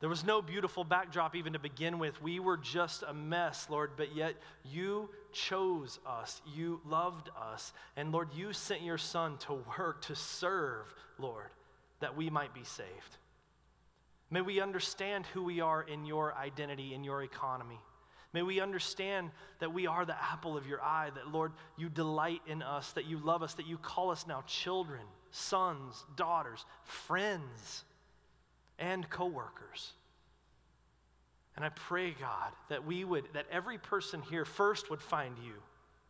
[0.00, 2.22] There was no beautiful backdrop even to begin with.
[2.22, 6.40] We were just a mess, Lord, but yet you chose us.
[6.54, 7.72] You loved us.
[7.96, 11.50] And Lord, you sent your Son to work, to serve, Lord,
[11.98, 13.18] that we might be saved.
[14.30, 17.80] May we understand who we are in your identity, in your economy.
[18.32, 22.42] May we understand that we are the apple of your eye, that, Lord, you delight
[22.46, 25.00] in us, that you love us, that you call us now children,
[25.30, 27.84] sons, daughters, friends,
[28.78, 29.92] and coworkers.
[31.56, 35.54] And I pray, God, that we would, that every person here first would find you.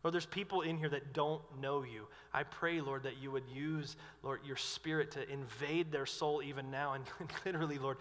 [0.03, 2.07] Or there's people in here that don't know you.
[2.33, 6.71] I pray, Lord, that you would use, Lord, your spirit to invade their soul even
[6.71, 7.03] now and
[7.45, 7.97] literally, Lord,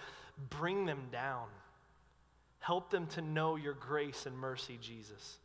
[0.50, 1.46] bring them down.
[2.60, 5.38] Help them to know your grace and mercy, Jesus.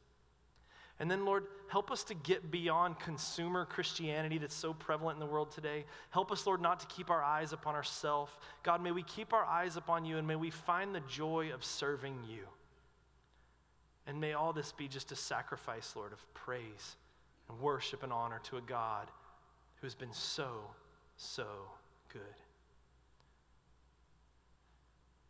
[0.99, 5.31] And then, Lord, help us to get beyond consumer Christianity that's so prevalent in the
[5.31, 5.85] world today.
[6.11, 8.31] Help us, Lord, not to keep our eyes upon ourselves.
[8.61, 11.63] God, may we keep our eyes upon you and may we find the joy of
[11.63, 12.43] serving you.
[14.05, 16.95] And may all this be just a sacrifice, Lord, of praise
[17.49, 19.09] and worship and honor to a God
[19.81, 20.51] who has been so,
[21.17, 21.47] so
[22.11, 22.21] good.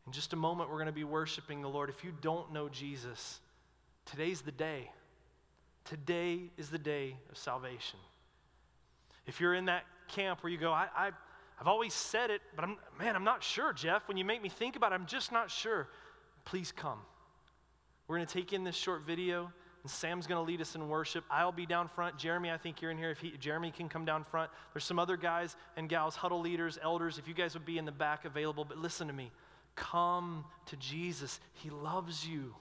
[0.06, 1.90] In just a moment, we're going to be worshiping the Lord.
[1.90, 3.40] If you don't know Jesus,
[4.06, 4.90] today's the day.
[5.86, 8.00] Today is the day of salvation.
[9.26, 11.12] If you're in that camp where you go, I, I,
[11.58, 14.08] have always said it, but I'm, man, I'm not sure, Jeff.
[14.08, 15.88] When you make me think about it, I'm just not sure.
[16.46, 17.00] Please come.
[18.08, 20.90] We're going to take in this short video, and Sam's going to lead us in
[20.90, 21.24] worship.
[21.30, 22.18] I'll be down front.
[22.18, 23.12] Jeremy, I think you're in here.
[23.12, 24.52] If he, Jeremy can come down front.
[24.74, 27.18] There's some other guys and gals, huddle leaders, elders.
[27.18, 29.32] If you guys would be in the back available, but listen to me.
[29.76, 31.40] Come to Jesus.
[31.54, 32.56] He loves you,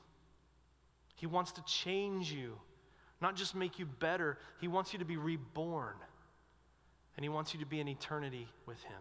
[1.17, 2.59] He wants to change you,
[3.23, 4.37] not just make you better.
[4.61, 5.95] He wants you to be reborn,
[7.17, 9.01] and He wants you to be in eternity with Him.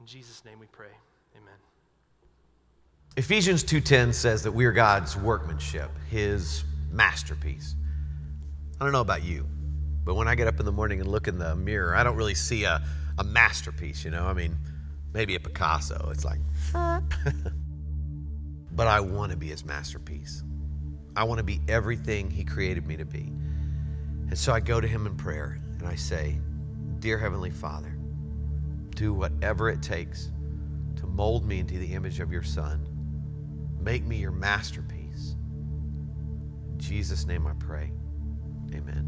[0.00, 0.92] In Jesus' name we pray.
[1.36, 1.54] Amen.
[3.16, 7.74] Ephesians 2:10 says that we are God's workmanship, his masterpiece.
[8.80, 9.46] I don't know about you,
[10.04, 12.16] but when I get up in the morning and look in the mirror, I don't
[12.16, 12.82] really see a,
[13.18, 14.26] a masterpiece, you know?
[14.26, 14.56] I mean,
[15.12, 16.10] maybe a Picasso.
[16.12, 16.38] It's like,
[18.72, 20.42] but I want to be his masterpiece.
[21.20, 23.30] I want to be everything he created me to be.
[24.30, 26.38] And so I go to him in prayer and I say,
[26.98, 27.94] Dear Heavenly Father,
[28.96, 30.30] do whatever it takes
[30.96, 32.88] to mold me into the image of your Son.
[33.82, 35.36] Make me your masterpiece.
[36.70, 37.92] In Jesus' name I pray.
[38.72, 39.06] Amen.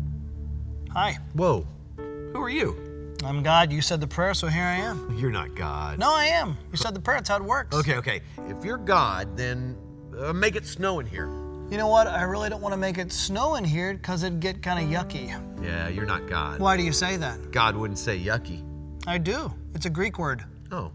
[0.91, 3.17] Hi, Whoa, who are you?
[3.25, 3.73] I'm God.
[3.73, 5.17] You said the prayer, so here I am.
[5.17, 5.99] You're not God.
[5.99, 6.59] No, I am.
[6.73, 7.17] You said the prayer.
[7.17, 7.75] That's how it works.
[7.75, 8.21] Okay, okay.
[8.49, 9.79] If you're God, then
[10.19, 11.42] uh, make it snow in here.
[11.71, 12.07] You know what?
[12.07, 14.91] I really don't want to make it snow in here because it'd get kind of
[14.91, 15.29] yucky.
[15.63, 16.61] Yeah, you're not God.
[16.61, 17.51] Why do you say that?
[17.51, 18.63] God wouldn't say yucky.
[19.07, 19.53] I do.
[19.75, 20.45] It's a Greek word.
[20.71, 20.93] Oh.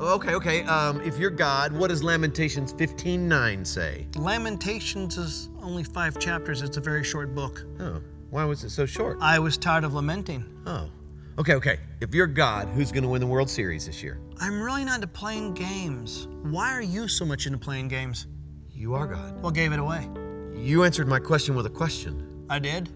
[0.00, 0.62] Okay, okay.
[0.62, 4.06] Um, if you're God, what does Lamentations 15:9 say?
[4.16, 6.62] Lamentations is only five chapters.
[6.62, 7.64] It's a very short book.
[7.78, 8.00] Oh,
[8.30, 9.18] why was it so short?
[9.20, 10.44] I was tired of lamenting.
[10.66, 10.88] Oh.
[11.38, 11.80] Okay, okay.
[12.00, 14.20] If you're God, who's going to win the World Series this year?
[14.40, 16.28] I'm really not into playing games.
[16.42, 18.26] Why are you so much into playing games?
[18.80, 19.42] You are God.
[19.42, 20.08] What gave it away?
[20.56, 22.46] You answered my question with a question.
[22.48, 22.88] I did?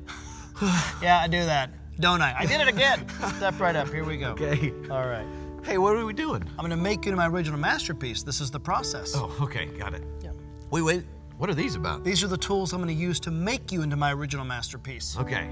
[1.02, 1.72] yeah, I do that.
[2.00, 2.34] Don't I?
[2.38, 3.06] I did it again.
[3.36, 3.88] Step right up.
[3.88, 4.30] Here we go.
[4.30, 4.72] Okay.
[4.90, 5.26] All right.
[5.62, 6.42] Hey, what are we doing?
[6.42, 8.22] I'm going to make you into my original masterpiece.
[8.22, 9.12] This is the process.
[9.14, 10.02] Oh, okay, got it.
[10.22, 10.30] Yeah.
[10.70, 11.04] Wait, wait.
[11.36, 12.02] What are these about?
[12.02, 15.18] These are the tools I'm going to use to make you into my original masterpiece.
[15.18, 15.50] Okay.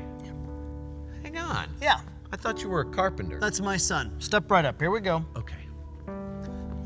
[1.23, 1.69] Hang on.
[1.83, 2.01] Yeah,
[2.33, 3.39] I thought you were a carpenter.
[3.39, 4.19] that's my son.
[4.19, 4.81] Step right up.
[4.81, 5.27] Here we go.
[5.37, 5.67] Okay.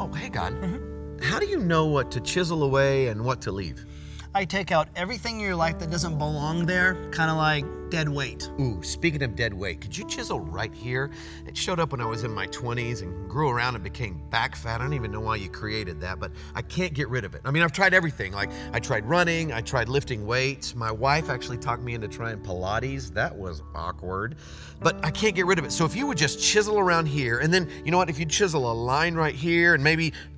[0.00, 0.52] Oh, hey, God.
[1.22, 3.84] How do you know what to chisel away and what to leave?
[4.34, 8.06] I take out everything in your life that doesn't belong there, kind of like dead
[8.06, 8.50] weight.
[8.60, 11.10] Ooh, speaking of dead weight, could you chisel right here?
[11.46, 14.54] It showed up when I was in my 20s and grew around and became back
[14.54, 14.82] fat.
[14.82, 17.40] I don't even know why you created that, but I can't get rid of it.
[17.46, 18.32] I mean, I've tried everything.
[18.32, 20.74] Like, I tried running, I tried lifting weights.
[20.74, 23.14] My wife actually talked me into trying Pilates.
[23.14, 24.36] That was awkward,
[24.80, 25.72] but I can't get rid of it.
[25.72, 28.26] So if you would just chisel around here, and then, you know what, if you
[28.26, 30.12] chisel a line right here and maybe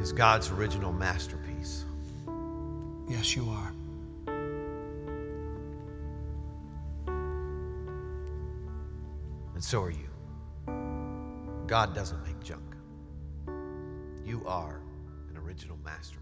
[0.00, 1.84] is God's original masterpiece.
[3.06, 3.72] Yes, you are.
[9.54, 10.08] And so are you.
[11.66, 12.62] God doesn't make junk.
[14.24, 14.80] You are
[15.28, 16.19] an original masterpiece.